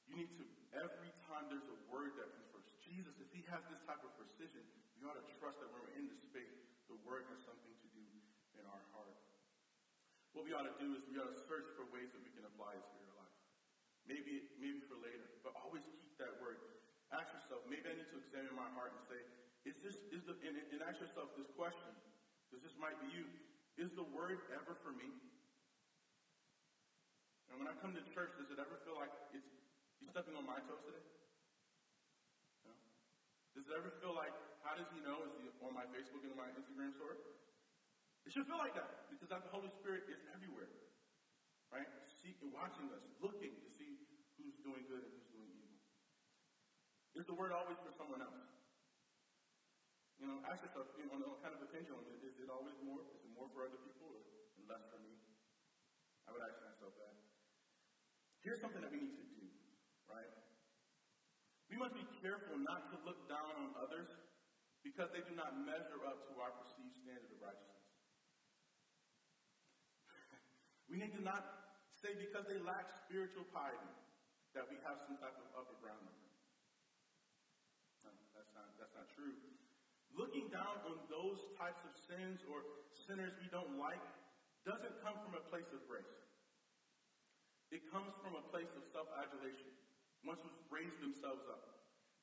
You 0.08 0.24
need 0.24 0.32
to, 0.40 0.44
every 0.72 1.12
time 1.28 1.52
there's 1.52 1.68
a 1.68 1.78
word 1.92 2.16
that 2.16 2.32
confers 2.32 2.72
Jesus, 2.80 3.12
if 3.20 3.28
he 3.36 3.44
has 3.52 3.60
this 3.68 3.80
type 3.84 4.00
of 4.00 4.12
precision, 4.16 4.64
you 4.96 5.04
ought 5.06 5.18
to 5.20 5.28
trust 5.36 5.60
that 5.60 5.68
when 5.70 5.84
we're 5.84 5.96
in 6.00 6.08
the 6.08 6.18
space, 6.18 6.56
the 6.88 6.96
word 7.04 7.28
has 7.28 7.40
something 7.44 7.74
to 7.84 7.88
do 7.92 8.06
in 8.56 8.64
our 8.66 8.84
heart. 8.96 9.18
What 10.38 10.46
we 10.46 10.54
ought 10.54 10.70
to 10.70 10.78
do 10.78 10.94
is 10.94 11.02
we 11.10 11.18
ought 11.18 11.34
to 11.34 11.42
search 11.50 11.66
for 11.74 11.82
ways 11.90 12.14
that 12.14 12.22
we 12.22 12.30
can 12.30 12.46
apply 12.46 12.70
this 12.78 12.86
to 12.94 13.02
your 13.02 13.10
life. 13.18 13.34
Maybe, 14.06 14.46
maybe 14.62 14.78
for 14.86 14.94
later, 15.02 15.26
but 15.42 15.50
always 15.58 15.82
keep 15.98 16.14
that 16.22 16.30
word. 16.38 16.62
Ask 17.10 17.34
yourself, 17.34 17.66
maybe 17.66 17.90
I 17.90 17.98
need 17.98 18.06
to 18.14 18.22
examine 18.22 18.54
my 18.54 18.70
heart 18.78 18.94
and 18.94 19.02
say, 19.10 19.18
is 19.66 19.74
this, 19.82 19.98
is 20.14 20.22
the, 20.30 20.38
and, 20.46 20.54
and 20.54 20.78
ask 20.86 21.02
yourself 21.02 21.34
this 21.34 21.50
question, 21.58 21.90
because 22.46 22.62
this 22.62 22.78
might 22.78 22.94
be 23.02 23.10
you. 23.10 23.26
Is 23.82 23.90
the 23.98 24.06
word 24.14 24.38
ever 24.54 24.78
for 24.78 24.94
me? 24.94 25.10
And 27.50 27.58
when 27.58 27.66
I 27.66 27.74
come 27.82 27.98
to 27.98 28.04
church, 28.14 28.30
does 28.38 28.54
it 28.54 28.62
ever 28.62 28.78
feel 28.86 28.94
like 28.94 29.10
it's 29.34 29.50
you 29.98 30.06
stepping 30.06 30.38
on 30.38 30.46
my 30.46 30.62
toes 30.70 30.86
today? 30.86 31.02
No? 32.62 32.78
Does 33.58 33.66
it 33.66 33.74
ever 33.74 33.90
feel 33.98 34.14
like, 34.14 34.38
how 34.62 34.78
does 34.78 34.86
he 34.94 35.02
know? 35.02 35.18
Is 35.26 35.34
he 35.34 35.50
on 35.66 35.74
my 35.74 35.90
Facebook 35.90 36.22
and 36.22 36.30
my 36.38 36.46
Instagram 36.54 36.94
story? 36.94 37.18
It 38.28 38.36
should 38.36 38.44
feel 38.44 38.60
like 38.60 38.76
that 38.76 38.92
because 39.08 39.32
that 39.32 39.40
the 39.40 39.48
Holy 39.48 39.72
Spirit 39.72 40.04
is 40.04 40.20
everywhere, 40.36 40.68
right? 41.72 41.88
Seeking, 42.20 42.52
watching 42.52 42.92
us, 42.92 43.00
looking 43.24 43.56
to 43.56 43.68
see 43.80 43.96
who's 44.36 44.52
doing 44.60 44.84
good 44.84 45.00
and 45.00 45.08
who's 45.16 45.32
doing 45.32 45.48
evil. 45.48 45.80
Is 47.16 47.24
the 47.24 47.32
word 47.32 47.56
always 47.56 47.80
for 47.80 47.88
someone 47.96 48.20
else? 48.20 48.36
You 50.20 50.28
know, 50.28 50.44
ask 50.44 50.60
yourself, 50.60 50.84
you 50.92 51.08
know, 51.08 51.40
kind 51.40 51.56
of 51.56 51.64
a 51.64 51.68
pendulum. 51.72 52.04
Is 52.20 52.36
it 52.36 52.52
always 52.52 52.76
more? 52.84 53.00
Is 53.16 53.24
it 53.24 53.32
more 53.32 53.48
for 53.48 53.64
other 53.64 53.80
people 53.80 54.04
or 54.12 54.20
less 54.68 54.84
for 54.92 55.00
me? 55.00 55.16
I 56.28 56.36
would 56.36 56.44
ask 56.44 56.60
myself 56.60 56.92
that. 57.00 57.16
Here's 58.44 58.60
something 58.60 58.84
that 58.84 58.92
we 58.92 59.00
need 59.00 59.16
to 59.16 59.24
do, 59.32 59.48
right? 60.04 60.28
We 61.72 61.80
must 61.80 61.96
be 61.96 62.04
careful 62.20 62.60
not 62.60 62.84
to 62.92 63.00
look 63.00 63.24
down 63.24 63.56
on 63.56 63.72
others 63.72 64.12
because 64.84 65.08
they 65.16 65.24
do 65.24 65.32
not 65.32 65.56
measure 65.56 66.04
up 66.04 66.20
to 66.28 66.44
our 66.44 66.52
perceived 66.52 66.92
standard 67.00 67.32
of 67.32 67.40
righteousness. 67.40 67.77
We 70.88 70.96
need 70.96 71.12
to 71.20 71.22
not 71.22 71.44
say 72.00 72.16
because 72.16 72.48
they 72.48 72.56
lack 72.64 72.88
spiritual 73.04 73.44
piety 73.52 73.92
that 74.56 74.64
we 74.72 74.80
have 74.88 74.96
some 75.04 75.20
type 75.20 75.36
of 75.36 75.46
upper 75.52 75.76
ground 75.84 76.00
them. 76.00 76.18
No, 78.08 78.12
that's 78.32 78.52
not, 78.56 78.68
that's 78.80 78.96
not 78.96 79.08
true. 79.12 79.36
Looking 80.16 80.48
down 80.48 80.80
on 80.88 80.96
those 81.12 81.38
types 81.60 81.84
of 81.84 81.92
sins 82.08 82.40
or 82.48 82.64
sinners 83.04 83.36
we 83.36 83.52
don't 83.52 83.76
like 83.76 84.00
doesn't 84.64 84.96
come 85.04 85.20
from 85.20 85.36
a 85.36 85.44
place 85.52 85.68
of 85.76 85.84
grace. 85.84 86.16
It 87.68 87.84
comes 87.92 88.16
from 88.24 88.32
a 88.32 88.44
place 88.48 88.72
of 88.72 88.82
self-adulation, 88.96 89.68
ones 90.24 90.40
who've 90.40 90.64
raised 90.72 90.96
themselves 91.04 91.44
up. 91.52 91.60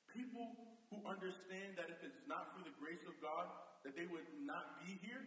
People 0.09 0.57
who 0.89 1.05
understand 1.05 1.77
that 1.77 1.93
if 1.93 2.01
it's 2.01 2.25
not 2.25 2.49
through 2.53 2.65
the 2.65 2.77
grace 2.81 3.01
of 3.05 3.13
God, 3.21 3.45
that 3.85 3.93
they 3.93 4.09
would 4.09 4.25
not 4.41 4.81
be 4.81 4.97
here, 5.05 5.21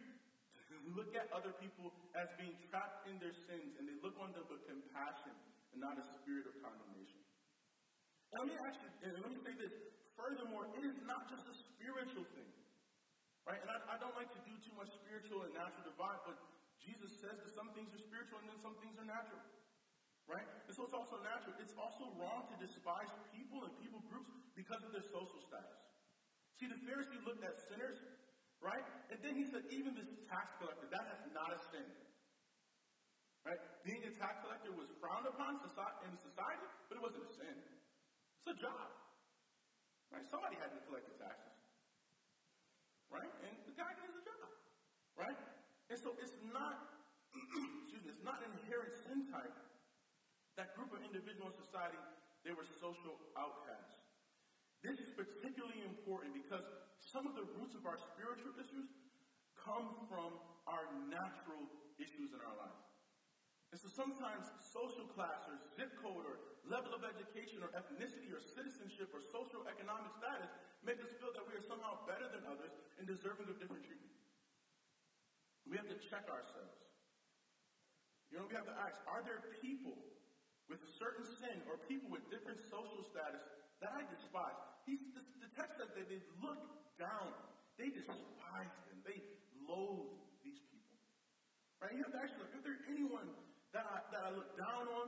look 0.95 1.13
at 1.19 1.29
other 1.35 1.53
people 1.59 1.91
as 2.15 2.29
being 2.39 2.55
trapped 2.71 3.09
in 3.11 3.19
their 3.19 3.35
sins 3.49 3.77
and 3.77 3.85
they 3.89 3.97
look 4.01 4.15
on 4.23 4.33
them 4.33 4.47
with 4.49 4.63
compassion 4.69 5.35
and 5.75 5.79
not 5.83 5.99
a 5.99 6.05
spirit 6.21 6.47
of 6.49 6.55
condemnation. 6.63 7.21
Let 8.37 8.45
me 8.49 8.55
ask 8.61 8.77
you, 8.81 8.91
and 9.09 9.25
let 9.25 9.31
me 9.33 9.41
say 9.41 9.55
this. 9.57 9.73
Furthermore, 10.15 10.69
it 10.77 10.85
is 10.85 10.99
not 11.07 11.31
just 11.31 11.47
a 11.49 11.55
spiritual 11.55 12.27
thing. 12.35 12.51
Right? 13.49 13.61
And 13.65 13.71
I, 13.73 13.79
I 13.95 13.97
don't 13.97 14.13
like 14.13 14.29
to 14.37 14.43
do 14.45 14.53
too 14.61 14.75
much 14.77 14.93
spiritual 14.93 15.47
and 15.49 15.57
natural 15.57 15.89
divide, 15.89 16.21
but 16.29 16.37
Jesus 16.85 17.09
says 17.17 17.39
that 17.41 17.51
some 17.57 17.73
things 17.73 17.89
are 17.97 18.03
spiritual 18.03 18.45
and 18.45 18.53
then 18.53 18.61
some 18.61 18.77
things 18.85 19.01
are 19.01 19.09
natural. 19.09 19.41
Right? 20.29 20.45
And 20.69 20.73
so 20.77 20.85
it's 20.85 20.93
also 20.93 21.17
natural. 21.25 21.57
It's 21.57 21.73
also 21.73 22.13
wrong 22.21 22.45
to 22.53 22.57
despise 22.61 23.09
people 23.33 23.65
and 23.65 23.73
people 23.81 24.05
groups 24.13 24.29
because 24.53 24.85
of 24.85 24.93
their 24.93 25.07
social 25.09 25.41
status. 25.41 25.81
See, 26.61 26.69
the 26.69 26.77
Pharisees 26.85 27.25
looked 27.25 27.41
at 27.41 27.57
sinners 27.71 27.97
Right? 28.59 28.83
And 29.15 29.19
then 29.23 29.39
he 29.39 29.47
said, 29.47 29.63
even 29.71 29.95
this 29.95 30.11
tax 30.27 30.59
collector, 30.59 30.91
that 30.91 31.07
is 31.15 31.23
not 31.31 31.55
a 31.55 31.59
sin. 31.71 31.87
Right? 33.47 33.61
Being 33.87 34.03
a 34.03 34.13
tax 34.19 34.43
collector 34.43 34.75
was 34.75 34.91
frowned 34.99 35.31
upon 35.31 35.63
in 35.63 36.13
society, 36.19 36.67
but 36.91 36.99
it 36.99 37.03
wasn't 37.03 37.25
a 37.25 37.33
sin. 37.39 37.57
It's 38.43 38.51
a 38.51 38.59
job. 38.59 38.89
Right? 40.11 40.27
Somebody 40.27 40.59
had 40.59 40.75
to 40.75 40.81
collect 40.91 41.07
the 41.07 41.17
taxes. 41.23 41.55
Right? 43.09 43.31
And 43.47 43.55
the 43.65 43.77
guy 43.79 43.95
did 43.95 44.11
his 44.11 44.27
job. 44.27 44.51
Right? 45.15 45.39
And 45.89 45.99
so 46.03 46.13
it's 46.19 46.37
not, 46.51 46.99
excuse 47.87 48.03
me, 48.05 48.11
it's 48.11 48.27
not 48.27 48.43
an 48.43 48.53
inherent 48.61 48.93
sin 49.07 49.31
type. 49.31 49.55
That 50.59 50.75
group 50.75 50.91
of 50.91 51.01
individuals 51.07 51.55
in 51.55 51.63
society, 51.63 52.03
they 52.43 52.53
were 52.53 52.67
social 52.83 53.17
outcasts. 53.39 54.03
This 54.83 54.99
is 54.99 55.11
particularly 55.15 55.87
important 55.87 56.35
because 56.35 56.67
some 57.09 57.25
of 57.25 57.33
the 57.33 57.47
roots 57.57 57.73
of 57.73 57.89
our 57.89 57.97
spiritual 57.97 58.53
issues 58.61 58.93
come 59.57 59.97
from 60.13 60.37
our 60.69 60.85
natural 61.09 61.65
issues 61.97 62.37
in 62.37 62.41
our 62.45 62.57
life. 62.61 62.81
And 63.73 63.81
so 63.81 63.89
sometimes 63.93 64.49
social 64.61 65.09
class 65.13 65.45
or 65.49 65.57
zip 65.77 65.93
code 66.01 66.25
or 66.25 66.41
level 66.69 66.93
of 66.93 67.05
education 67.05 67.61
or 67.65 67.73
ethnicity 67.77 68.33
or 68.33 68.41
citizenship 68.41 69.13
or 69.13 69.21
social 69.21 69.65
economic 69.69 70.13
status 70.17 70.49
make 70.85 71.01
us 71.05 71.13
feel 71.21 71.33
that 71.37 71.45
we 71.45 71.57
are 71.57 71.65
somehow 71.65 72.01
better 72.09 72.29
than 72.33 72.45
others 72.49 72.73
and 72.97 73.05
deserving 73.05 73.49
of 73.49 73.57
different 73.61 73.85
treatment. 73.85 74.13
We 75.69 75.77
have 75.77 75.89
to 75.89 76.01
check 76.09 76.29
ourselves. 76.33 76.77
You 78.33 78.41
know, 78.41 78.49
we 78.49 78.57
have 78.57 78.69
to 78.69 78.77
ask, 78.85 78.97
are 79.09 79.21
there 79.25 79.41
people 79.61 79.97
with 80.69 80.81
a 80.81 80.91
certain 80.97 81.25
sin 81.25 81.61
or 81.69 81.81
people 81.89 82.09
with 82.09 82.25
different 82.29 82.61
social 82.73 83.05
status 83.05 83.45
that 83.85 83.93
I 83.97 84.05
despise? 84.09 84.57
The 84.89 85.53
text 85.53 85.77
says 85.77 85.93
that 85.93 86.09
they 86.09 86.25
look 86.41 86.61
down. 86.99 87.31
They 87.79 87.95
despise 87.95 88.75
them. 88.91 88.99
They 89.07 89.23
loathe 89.65 90.11
these 90.43 90.59
people. 90.69 90.99
Right? 91.79 91.95
You 91.95 92.03
have 92.03 92.15
to 92.15 92.21
ask 92.21 92.35
yourself, 92.35 92.51
is 92.59 92.67
there 92.67 92.83
anyone 92.91 93.31
that 93.71 93.87
I, 93.87 93.97
that 94.11 94.23
I 94.27 94.31
look 94.35 94.51
down 94.59 94.85
on, 94.91 95.07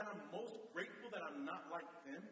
that 0.00 0.08
I'm 0.08 0.20
most 0.32 0.56
grateful 0.72 1.12
that 1.12 1.20
I'm 1.20 1.44
not 1.44 1.68
like 1.68 1.88
them 2.08 2.24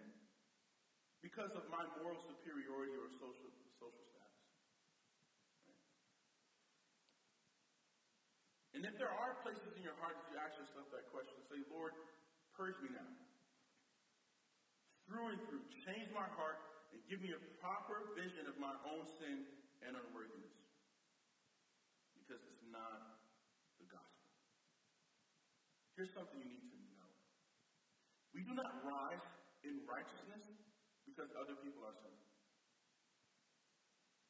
because 1.21 1.53
of 1.57 1.65
my 1.73 1.81
moral 2.01 2.21
superiority 2.29 2.97
or 3.01 3.09
social, 3.17 3.53
social 3.81 4.05
status. 4.13 4.45
Right? 5.65 5.85
And 8.77 8.81
if 8.85 8.97
there 9.01 9.09
are 9.09 9.33
places 9.41 9.73
in 9.77 9.83
your 9.85 9.97
heart 10.01 10.17
that 10.21 10.29
you 10.29 10.37
ask 10.37 10.53
yourself 10.61 10.89
that 10.93 11.09
question, 11.09 11.41
say, 11.49 11.65
Lord, 11.73 11.97
purge 12.53 12.77
me 12.85 12.93
now. 12.93 13.09
Through 15.09 15.37
and 15.37 15.41
through, 15.49 15.65
change 15.89 16.13
my 16.13 16.29
heart 16.37 16.74
give 17.15 17.23
me 17.23 17.31
a 17.31 17.39
proper 17.63 18.11
vision 18.19 18.51
of 18.51 18.59
my 18.59 18.75
own 18.83 19.07
sin 19.23 19.47
and 19.87 19.95
unworthiness. 19.95 20.51
Because 22.19 22.43
it's 22.43 22.67
not 22.75 23.07
the 23.79 23.87
gospel. 23.87 24.35
Here's 25.95 26.11
something 26.11 26.43
you 26.43 26.51
need 26.51 26.67
to 26.75 26.79
know. 26.99 27.07
We 28.35 28.43
do 28.43 28.51
not 28.59 28.67
rise 28.83 29.23
in 29.63 29.79
righteousness 29.87 30.43
because 31.07 31.31
other 31.39 31.55
people 31.55 31.87
are 31.87 31.95
sinful. 32.03 32.35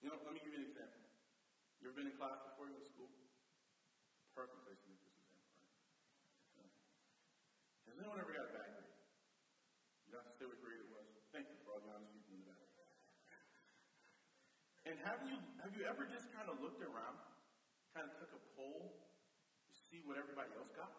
You 0.04 0.12
know, 0.12 0.20
let 0.20 0.36
me 0.36 0.44
give 0.44 0.52
you 0.52 0.60
an 0.60 0.68
example. 0.68 1.08
You 1.80 1.88
ever 1.88 1.96
been 1.96 2.12
in 2.12 2.16
class 2.20 2.36
before 2.44 2.68
you 2.68 2.76
in 2.76 2.84
school? 2.84 3.08
Perfect 4.36 4.60
place 4.60 4.76
to 4.84 4.88
make 4.92 5.00
this 5.00 5.16
example, 5.24 5.56
right? 6.60 6.76
Has 7.88 7.96
anyone 7.96 8.20
ever 8.20 8.28
got 8.28 8.44
a 8.44 8.52
bad 8.52 8.76
grade? 8.76 8.92
You 10.04 10.12
don't 10.12 10.20
have 10.20 10.28
to 10.28 10.36
say 10.36 10.44
what 10.44 10.60
grade 10.60 10.84
it 10.84 10.88
was. 10.92 11.08
Thank 11.32 11.48
you 11.48 11.56
for 11.64 11.72
all 11.72 11.80
the 11.80 11.88
honest 11.88 12.12
people 12.12 12.36
in 12.36 12.44
the 12.44 12.52
back. 12.52 12.64
And 14.94 15.02
have 15.10 15.26
you 15.26 15.34
have 15.58 15.74
you 15.74 15.82
ever 15.90 16.06
just 16.06 16.30
kind 16.38 16.46
of 16.46 16.54
looked 16.62 16.78
around, 16.78 17.18
kind 17.98 18.06
of 18.06 18.14
took 18.14 18.30
a 18.30 18.42
poll 18.54 18.94
to 18.94 19.74
see 19.90 19.98
what 20.06 20.14
everybody 20.14 20.54
else 20.54 20.70
got? 20.70 20.94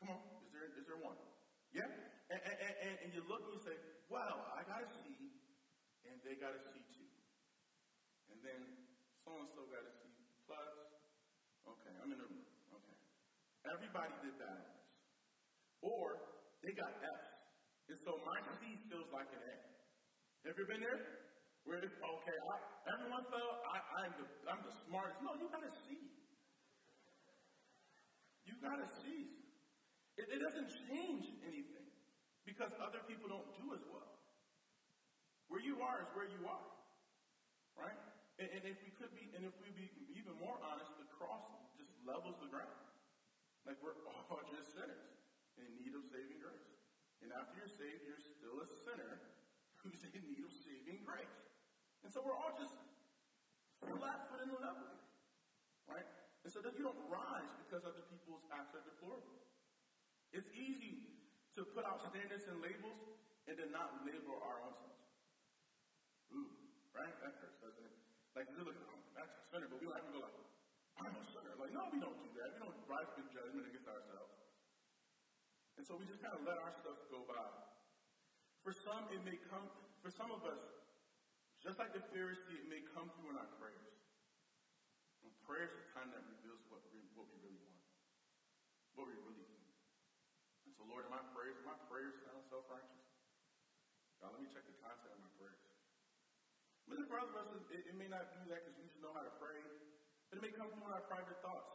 Come 0.00 0.16
on, 0.16 0.24
is 0.40 0.48
there, 0.56 0.64
is 0.64 0.88
there 0.88 0.96
one? 1.04 1.20
Yeah? 1.76 1.84
And, 2.32 2.40
and, 2.40 2.56
and, 2.80 2.94
and 3.04 3.08
you 3.12 3.20
look 3.28 3.44
and 3.44 3.60
you 3.60 3.60
say, 3.60 3.76
wow, 4.08 4.48
I 4.56 4.64
got 4.64 4.80
a 4.80 4.88
C, 4.88 5.04
and 6.08 6.16
they 6.24 6.40
got 6.40 6.56
a 6.56 6.60
C 6.72 6.80
too. 6.96 7.04
And 8.32 8.40
then 8.40 8.60
so-and-so 9.20 9.60
got 9.68 9.84
a 9.84 9.92
C 10.00 10.08
plus. 10.48 10.72
Okay, 11.60 11.92
I'm 12.00 12.08
in 12.08 12.16
the 12.16 12.24
room. 12.24 12.48
Okay. 12.72 12.96
Everybody 13.68 14.16
did 14.24 14.32
that. 14.40 14.64
Or 15.84 16.24
they 16.64 16.72
got 16.72 16.88
F's. 17.04 17.36
And 17.92 18.00
so 18.00 18.16
my 18.24 18.40
C 18.56 18.80
feels 18.88 19.12
like 19.12 19.28
an 19.36 19.44
A. 19.44 19.56
Have 20.48 20.56
you 20.56 20.64
been 20.64 20.80
there? 20.80 21.25
Where 21.66 21.82
it's, 21.82 21.98
okay, 21.98 22.38
I, 22.38 22.54
everyone 22.94 23.26
felt 23.26 23.58
I, 23.66 23.76
I'm, 24.06 24.14
the, 24.14 24.26
I'm 24.46 24.62
the 24.62 24.70
smartest. 24.86 25.18
No, 25.18 25.34
you 25.34 25.50
got 25.50 25.66
a 25.66 25.72
C. 25.82 25.98
You 28.46 28.54
got 28.62 28.78
a 28.78 28.86
C. 29.02 29.26
It, 30.14 30.30
it 30.30 30.38
doesn't 30.38 30.70
change 30.86 31.26
anything 31.42 31.90
because 32.46 32.70
other 32.78 33.02
people 33.10 33.26
don't 33.26 33.50
do 33.58 33.74
as 33.74 33.82
well. 33.90 34.06
Where 35.50 35.58
you 35.58 35.82
are 35.82 35.98
is 36.06 36.08
where 36.14 36.30
you 36.30 36.46
are. 36.46 36.66
Right? 37.74 37.98
And, 38.38 38.48
and 38.54 38.62
if 38.62 38.78
we 38.86 38.94
could 38.94 39.10
be, 39.10 39.26
and 39.34 39.42
if 39.42 39.54
we 39.58 39.74
be 39.74 39.90
even 40.14 40.38
more 40.38 40.62
honest, 40.62 40.94
the 40.94 41.08
cross 41.18 41.42
just 41.74 41.90
levels 42.06 42.38
the 42.38 42.46
ground. 42.46 42.78
Like 43.66 43.82
we're 43.82 43.98
all 44.06 44.38
just 44.46 44.70
sinners 44.70 45.06
in 45.58 45.66
need 45.74 45.98
of 45.98 46.06
saving 46.14 46.38
grace. 46.38 46.70
And 47.26 47.34
after 47.34 47.58
you're 47.58 47.74
saved, 47.74 48.06
you're 48.06 48.22
still 48.38 48.62
a 48.62 48.68
sinner 48.86 49.18
who's 49.82 49.98
in 50.14 50.22
need 50.30 50.46
of 50.46 50.52
saving 50.62 51.02
grace. 51.02 51.45
And 52.06 52.14
so 52.14 52.22
we're 52.22 52.38
all 52.38 52.54
just 52.54 52.70
flat 53.82 54.30
foot 54.30 54.38
in 54.38 54.54
the 54.54 54.62
level. 54.62 54.86
Right? 55.90 56.06
And 56.46 56.50
so 56.54 56.62
that 56.62 56.78
you 56.78 56.86
don't 56.86 57.02
rise 57.10 57.50
because 57.66 57.82
other 57.82 58.06
people's 58.06 58.46
acts 58.54 58.78
are 58.78 58.84
deplorable. 58.86 59.42
It's 60.30 60.46
easy 60.54 61.02
to 61.58 61.66
put 61.74 61.82
out 61.82 62.06
standards 62.06 62.46
and 62.46 62.62
labels 62.62 62.94
and 63.50 63.58
then 63.58 63.74
not 63.74 64.06
label 64.06 64.38
our 64.38 64.62
own 64.62 64.78
selves. 64.78 65.02
Ooh, 66.30 66.46
right? 66.94 67.10
That 67.26 67.42
hurts, 67.42 67.58
doesn't 67.58 67.82
it? 67.82 67.96
Like, 68.38 68.54
we 68.54 68.62
look 68.62 68.78
at, 68.78 68.86
oh, 68.86 69.02
that's 69.18 69.34
a 69.34 69.42
sinner, 69.50 69.66
but 69.66 69.82
we 69.82 69.90
don't 69.90 69.98
have 69.98 70.06
to 70.06 70.14
go 70.14 70.22
like, 70.22 70.38
I'm 71.02 71.10
a 71.10 71.26
sinner. 71.26 71.58
Like, 71.58 71.74
no, 71.74 71.90
we 71.90 71.98
don't 71.98 72.22
do 72.22 72.30
that. 72.38 72.54
We 72.54 72.62
don't 72.62 72.78
rise 72.86 73.10
to 73.18 73.22
judgment 73.34 73.66
against 73.66 73.90
ourselves. 73.90 74.30
And 75.74 75.82
so 75.82 75.98
we 75.98 76.06
just 76.06 76.22
kind 76.22 76.38
of 76.38 76.46
let 76.46 76.62
our 76.62 76.70
stuff 76.70 77.02
go 77.10 77.26
by. 77.26 77.50
For 78.62 78.70
some, 78.70 79.10
it 79.10 79.26
may 79.26 79.42
come, 79.50 79.66
for 80.06 80.14
some 80.14 80.30
of 80.30 80.46
us, 80.46 80.75
just 81.66 81.82
like 81.82 81.90
the 81.90 81.98
Pharisee, 82.14 82.62
it 82.62 82.70
may 82.70 82.78
come 82.94 83.10
through 83.18 83.34
in 83.34 83.36
our 83.36 83.50
prayers. 83.58 83.90
And 85.26 85.34
prayer 85.42 85.66
is 85.66 85.74
the 85.74 85.82
time 85.90 86.14
that 86.14 86.22
reveals 86.22 86.62
what 86.70 86.78
we, 86.94 87.02
what 87.18 87.26
we 87.26 87.34
really 87.42 87.58
want, 87.66 87.82
what 88.94 89.10
we 89.10 89.18
really 89.18 89.42
need. 89.42 89.66
And 90.62 90.70
so, 90.78 90.86
Lord, 90.86 91.10
my 91.10 91.18
prayers, 91.34 91.58
my 91.66 91.74
prayers 91.90 92.14
sound 92.22 92.46
self-righteous. 92.46 93.02
God, 94.22 94.30
let 94.30 94.38
me 94.38 94.46
check 94.46 94.62
the 94.62 94.78
content 94.78 95.10
of 95.10 95.18
my 95.18 95.30
prayers. 95.34 95.58
But 96.86 97.02
for 97.10 97.18
other 97.18 97.34
of 97.34 97.50
us, 97.50 97.50
it, 97.66 97.82
it, 97.90 97.98
may 97.98 98.06
not 98.06 98.30
do 98.30 98.46
that 98.46 98.62
because 98.62 98.78
we 98.78 98.86
just 98.86 99.02
know 99.02 99.10
how 99.10 99.26
to 99.26 99.34
pray, 99.34 99.66
but 100.30 100.38
it 100.38 100.42
may 100.46 100.54
come 100.54 100.70
through 100.70 100.86
in 100.86 100.94
our 100.94 101.02
private 101.02 101.34
thoughts. 101.42 101.66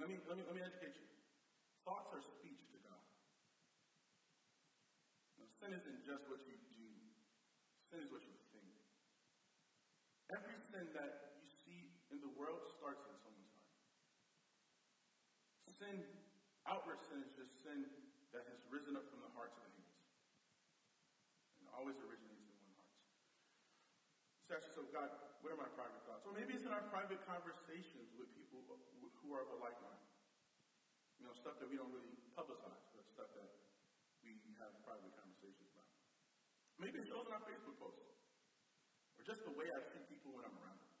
Let 0.00 0.08
me, 0.08 0.16
let 0.24 0.40
me, 0.40 0.48
let 0.48 0.56
me 0.56 0.64
educate 0.64 0.96
you. 0.96 1.08
Thoughts 1.84 2.08
are 2.16 2.24
speech 2.40 2.64
to 2.72 2.80
God. 2.80 3.04
Now, 5.36 5.44
sin 5.60 5.76
isn't 5.76 6.00
just 6.08 6.24
what 6.24 6.40
you 6.48 6.56
do. 6.72 6.88
Sin 7.92 8.00
is 8.00 8.08
what 8.08 8.24
you 8.24 8.32
think. 8.32 8.33
Every 10.34 10.58
sin 10.66 10.90
that 10.98 11.30
you 11.38 11.46
see 11.62 11.94
in 12.10 12.18
the 12.18 12.32
world 12.34 12.58
starts 12.74 13.06
in 13.06 13.14
someone's 13.22 13.54
heart. 13.54 13.70
Sin, 15.78 16.02
outward 16.66 16.98
sin 17.06 17.22
is 17.22 17.30
just 17.38 17.54
sin 17.62 17.86
that 18.34 18.42
has 18.50 18.58
risen 18.66 18.98
up 18.98 19.06
from 19.14 19.22
the 19.22 19.30
hearts 19.38 19.54
of 19.54 19.62
the 19.62 19.70
hands. 19.78 19.94
And 21.62 21.70
always 21.78 21.94
originates 22.02 22.50
in 22.50 22.58
one 22.66 22.74
heart. 22.74 22.98
So 24.50 24.58
so 24.74 24.82
God, 24.90 25.06
where 25.46 25.54
are 25.54 25.62
my 25.62 25.70
private 25.78 26.02
thoughts? 26.02 26.26
Or 26.26 26.34
maybe 26.34 26.58
it's 26.58 26.66
in 26.66 26.74
our 26.74 26.82
private 26.90 27.22
conversations 27.30 28.10
with 28.18 28.26
people 28.34 28.66
who 28.66 29.28
are 29.38 29.46
of 29.46 29.54
a 29.54 29.58
like 29.62 29.78
mind. 29.86 30.02
You 31.22 31.30
know, 31.30 31.34
stuff 31.38 31.62
that 31.62 31.70
we 31.70 31.78
don't 31.78 31.94
really 31.94 32.10
publicize, 32.34 32.82
but 32.90 33.06
stuff 33.06 33.30
that 33.38 33.54
we 34.26 34.34
have 34.58 34.74
private 34.82 35.14
conversations 35.14 35.70
about. 35.70 35.86
Maybe 36.82 36.98
it 36.98 37.06
shows 37.06 37.22
in 37.22 37.32
our 37.38 37.44
Facebook 37.46 37.78
posts. 37.78 38.03
Just 39.24 39.40
the 39.48 39.56
way 39.56 39.64
I 39.72 39.80
treat 39.88 40.04
people 40.12 40.36
when 40.36 40.44
I'm 40.44 40.52
around 40.60 40.78
them. 40.78 40.92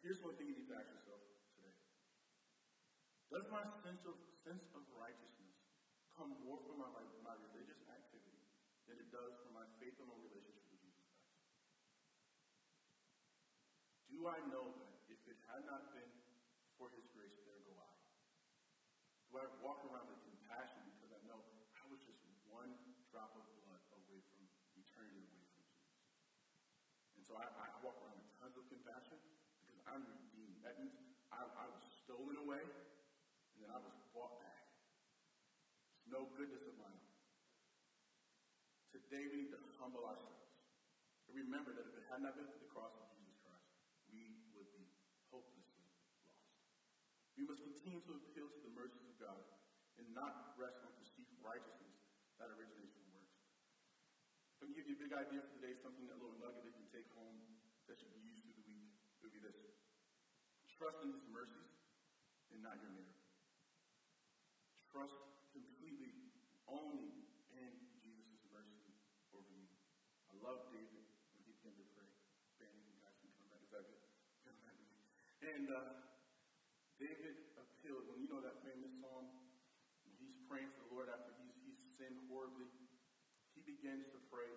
Here's 0.00 0.22
one 0.24 0.32
thing 0.38 0.48
you 0.48 0.56
need 0.62 0.70
to 0.70 0.78
ask 0.78 0.88
yourself 0.88 1.20
today. 1.58 1.74
Does 3.28 3.44
my 3.52 3.66
sense 3.84 4.00
of, 4.08 4.16
sense 4.46 4.64
of 4.72 4.82
righteousness 4.96 5.60
come 6.14 6.36
more 6.46 6.62
from 6.64 6.80
my, 6.80 6.88
my 7.26 7.36
religious 7.50 7.80
activity 7.88 8.44
than 8.84 9.00
it 9.00 9.08
does 9.08 9.32
from 9.40 9.56
my 9.56 9.64
faith 9.80 9.96
and 9.96 10.10
my 10.10 10.18
relationship 10.20 10.68
with 10.68 10.84
Jesus 10.84 11.08
Christ. 11.08 11.40
Do 14.12 14.28
I 14.28 14.36
know 14.52 14.68
that 14.76 14.92
if 15.08 15.20
it 15.30 15.38
had 15.48 15.64
not 15.64 15.96
been 15.96 16.12
for 16.76 16.92
his 16.92 17.08
grace, 17.14 17.32
there 17.48 17.62
go 17.64 17.72
I? 17.80 17.88
Do 19.30 19.40
I 19.40 19.46
walk 19.64 19.80
around 19.86 20.10
with 20.12 20.20
compassion 20.26 20.84
because 20.92 21.14
I 21.14 21.22
know 21.24 21.40
I 21.72 21.88
was 21.88 22.02
just 22.04 22.20
one 22.50 22.68
drop 23.08 23.32
of 23.38 23.46
blood 23.64 23.80
away 23.96 24.20
from 24.28 24.44
eternity 24.76 25.24
away 25.24 25.46
from 25.56 25.64
Jesus? 25.64 25.96
And 27.16 27.22
so 27.24 27.30
so 27.30 27.38
I, 27.38 27.46
I 27.46 27.66
walk 27.80 27.94
around 28.02 28.20
of 28.80 28.88
compassion 28.88 29.20
because 29.60 29.76
I'm 29.84 30.08
redeemed. 30.08 30.64
That 30.64 30.80
means 30.80 30.96
I, 31.28 31.44
I 31.44 31.68
was 31.68 31.84
stolen 32.00 32.40
away 32.40 32.64
and 33.52 33.58
then 33.60 33.68
I 33.68 33.76
was 33.76 33.92
bought 34.16 34.40
back. 34.40 34.64
It's 36.00 36.08
no 36.08 36.24
goodness 36.32 36.64
of 36.64 36.72
mine. 36.80 37.04
Today 38.88 39.28
we 39.28 39.44
need 39.44 39.52
to 39.52 39.60
humble 39.76 40.08
ourselves 40.08 40.48
and 41.28 41.36
remember 41.36 41.76
that 41.76 41.84
if 41.84 41.92
it 41.92 42.08
had 42.08 42.24
not 42.24 42.40
been 42.40 42.48
for 42.48 42.58
the 42.58 42.72
cross 42.72 42.96
of 42.96 43.04
Jesus 43.12 43.36
Christ, 43.44 43.68
we 44.08 44.32
would 44.56 44.66
be 44.72 44.88
hopelessly 45.28 45.84
lost. 45.84 46.48
We 47.36 47.44
must 47.44 47.62
continue 47.62 48.00
to 48.08 48.16
appeal 48.16 48.48
to 48.48 48.60
the 48.64 48.72
mercies 48.72 49.06
of 49.06 49.14
God 49.20 49.44
and 50.00 50.08
not 50.16 50.56
rest 50.56 50.80
on 50.82 50.90
perceived 50.96 51.30
righteousness 51.44 52.00
that 52.40 52.48
originates 52.50 52.96
from 52.96 53.12
works. 53.12 53.44
If 54.56 54.64
I 54.64 54.72
can 54.72 54.74
give 54.74 54.88
you 54.88 54.96
a 54.98 55.02
big 55.04 55.14
idea 55.14 55.44
for 55.44 55.52
today, 55.60 55.76
something, 55.78 56.08
that 56.10 56.18
little 56.18 56.36
nugget 56.40 56.64
that 56.64 56.74
you 56.74 56.82
can 56.82 56.90
take 56.90 57.08
home 57.14 57.38
that 57.90 57.98
should 57.98 58.12
be 58.14 58.22
used 58.22 58.46
through 58.46 58.54
the 58.54 58.66
week, 58.70 58.86
it 59.18 59.26
would 59.26 59.34
be 59.34 59.42
this. 59.42 59.58
Trust 60.80 61.04
in 61.04 61.12
his 61.12 61.28
mercies 61.28 61.76
and 62.56 62.64
not 62.64 62.80
your 62.80 62.88
merit. 62.96 63.20
Trust 64.88 65.12
completely 65.52 66.32
only 66.64 67.20
in 67.52 67.68
Jesus' 68.00 68.40
mercy 68.48 68.96
over 69.36 69.52
you. 69.60 69.68
I 70.32 70.40
love 70.40 70.72
David 70.72 71.04
when 71.36 71.44
he 71.44 71.52
began 71.52 71.76
to 71.76 71.84
pray. 71.92 72.08
Ben, 72.56 72.72
you 72.88 72.96
guys 72.96 73.12
can 73.20 73.28
come 73.36 73.52
back. 73.52 73.60
Is 73.60 73.76
that? 73.76 73.84
And 75.44 75.68
uh, 75.68 76.00
David 76.96 77.60
appealed, 77.60 78.08
when 78.08 78.24
you 78.24 78.32
know 78.32 78.40
that 78.40 78.64
famous 78.64 78.96
song, 79.04 79.52
when 80.08 80.16
he's 80.16 80.40
praying 80.48 80.72
for 80.80 80.88
the 80.88 80.96
Lord 80.96 81.12
after 81.12 81.36
he's, 81.44 81.60
he's 81.60 81.80
sinned 82.00 82.24
horribly, 82.32 82.72
he 83.52 83.60
begins 83.68 84.08
to 84.16 84.18
pray 84.32 84.48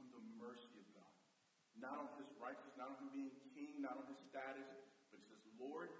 on 0.00 0.08
the 0.08 0.24
mercy 0.40 0.72
of 0.80 0.88
God. 0.96 1.12
Not 1.76 2.00
on 2.00 2.08
his 2.16 2.32
righteousness, 2.40 2.80
not 2.80 2.96
on 2.96 3.04
him 3.04 3.12
being 3.12 3.32
king, 3.52 3.84
not 3.84 4.00
on 4.00 4.08
his 4.08 4.20
status, 4.32 4.85
Lord, 5.60 5.92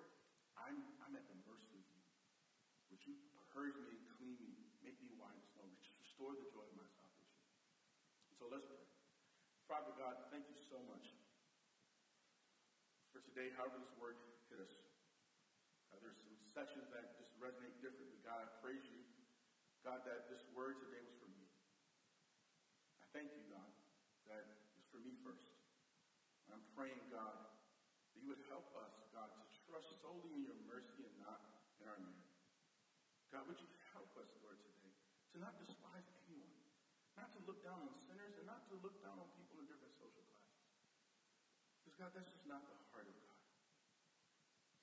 I'm, 0.57 0.81
I'm 1.05 1.15
at 1.17 1.27
the 1.29 1.39
mercy 1.45 1.77
of 1.81 1.87
you. 1.93 2.03
Would 2.93 3.03
you 3.05 3.15
purge 3.53 3.77
me 3.81 3.97
and 3.97 4.05
clean 4.21 4.37
me, 4.37 4.53
make 4.85 4.97
me 5.01 5.11
white 5.17 5.37
as 5.37 5.47
snow, 5.57 5.65
restore 6.17 6.33
the 6.37 6.49
joy 6.49 6.65
of 6.65 6.75
my 6.77 6.89
salvation. 6.97 7.41
So 8.37 8.49
let's 8.53 8.69
pray. 8.69 8.85
Father 9.69 9.93
God, 9.97 10.17
thank 10.29 10.49
you 10.49 10.57
so 10.69 10.81
much 10.85 11.17
for 13.11 13.25
today, 13.25 13.53
however 13.57 13.81
this 13.81 13.93
word 13.97 14.17
hit 14.53 14.61
us. 14.61 14.73
Uh, 15.89 15.97
there's 16.05 16.21
some 16.21 16.37
sections 16.53 16.89
that 16.93 17.17
just 17.17 17.33
resonate 17.41 17.77
differently. 17.81 18.21
God, 18.25 18.45
I 18.45 18.49
praise 18.61 18.85
you, 18.93 19.01
God, 19.85 20.05
that 20.05 20.29
this 20.29 20.45
word 20.53 20.77
today 20.85 21.01
was 21.01 21.17
for 21.17 21.29
me. 21.33 21.45
I 23.01 23.05
thank 23.17 23.33
you, 23.33 23.45
God, 23.49 23.73
that 24.29 24.45
it's 24.77 24.89
for 24.93 25.01
me 25.01 25.17
first. 25.25 25.49
I'm 26.53 26.63
praying, 26.77 27.09
God, 27.11 27.41
that 28.15 28.21
you 28.21 28.31
would 28.31 28.41
help 28.49 28.71
us, 28.79 28.95
God, 29.13 29.33
to 29.33 29.43
trust 29.67 30.01
solely 30.01 30.33
in 30.33 30.47
your 30.47 30.57
mercy 30.65 31.05
and 31.05 31.17
not 31.21 31.43
in 31.83 31.91
our 31.91 31.99
merit. 31.99 32.29
God, 33.35 33.45
would 33.51 33.59
you 33.59 33.69
help 33.93 34.15
us, 34.17 34.31
Lord, 34.41 34.57
today 34.63 34.95
to 35.37 35.45
not 35.45 35.61
despise 35.61 36.09
anyone, 36.25 36.57
not 37.13 37.29
to 37.37 37.45
look 37.45 37.61
down 37.61 37.77
on 37.85 37.93
sinners, 38.09 38.41
and 38.41 38.49
not 38.49 38.65
to 38.73 38.75
look 38.81 38.97
down 39.05 39.21
on 39.21 39.29
people 39.37 39.61
in 39.61 39.69
different 39.69 39.93
social 40.01 40.25
classes. 40.33 40.65
Because, 41.85 41.93
God, 42.01 42.11
that's 42.17 42.33
just 42.33 42.49
not 42.49 42.65
the 42.65 42.73
heart 42.89 43.05
of 43.05 43.13
God. 43.21 43.45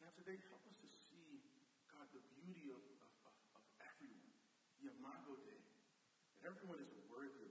Now, 0.05 0.13
today, 0.13 0.37
help 0.53 0.61
us 0.69 0.77
to 0.77 0.89
see, 1.09 1.41
God, 1.89 2.05
the 2.13 2.21
beauty 2.37 2.69
of, 2.69 2.85
of, 3.01 3.09
of, 3.25 3.33
of 3.57 3.65
everyone, 3.81 4.29
the 4.77 4.93
Imago 4.93 5.41
Dei, 5.41 5.57
that 6.37 6.45
everyone 6.45 6.77
is 6.85 6.93
worthy 7.09 7.49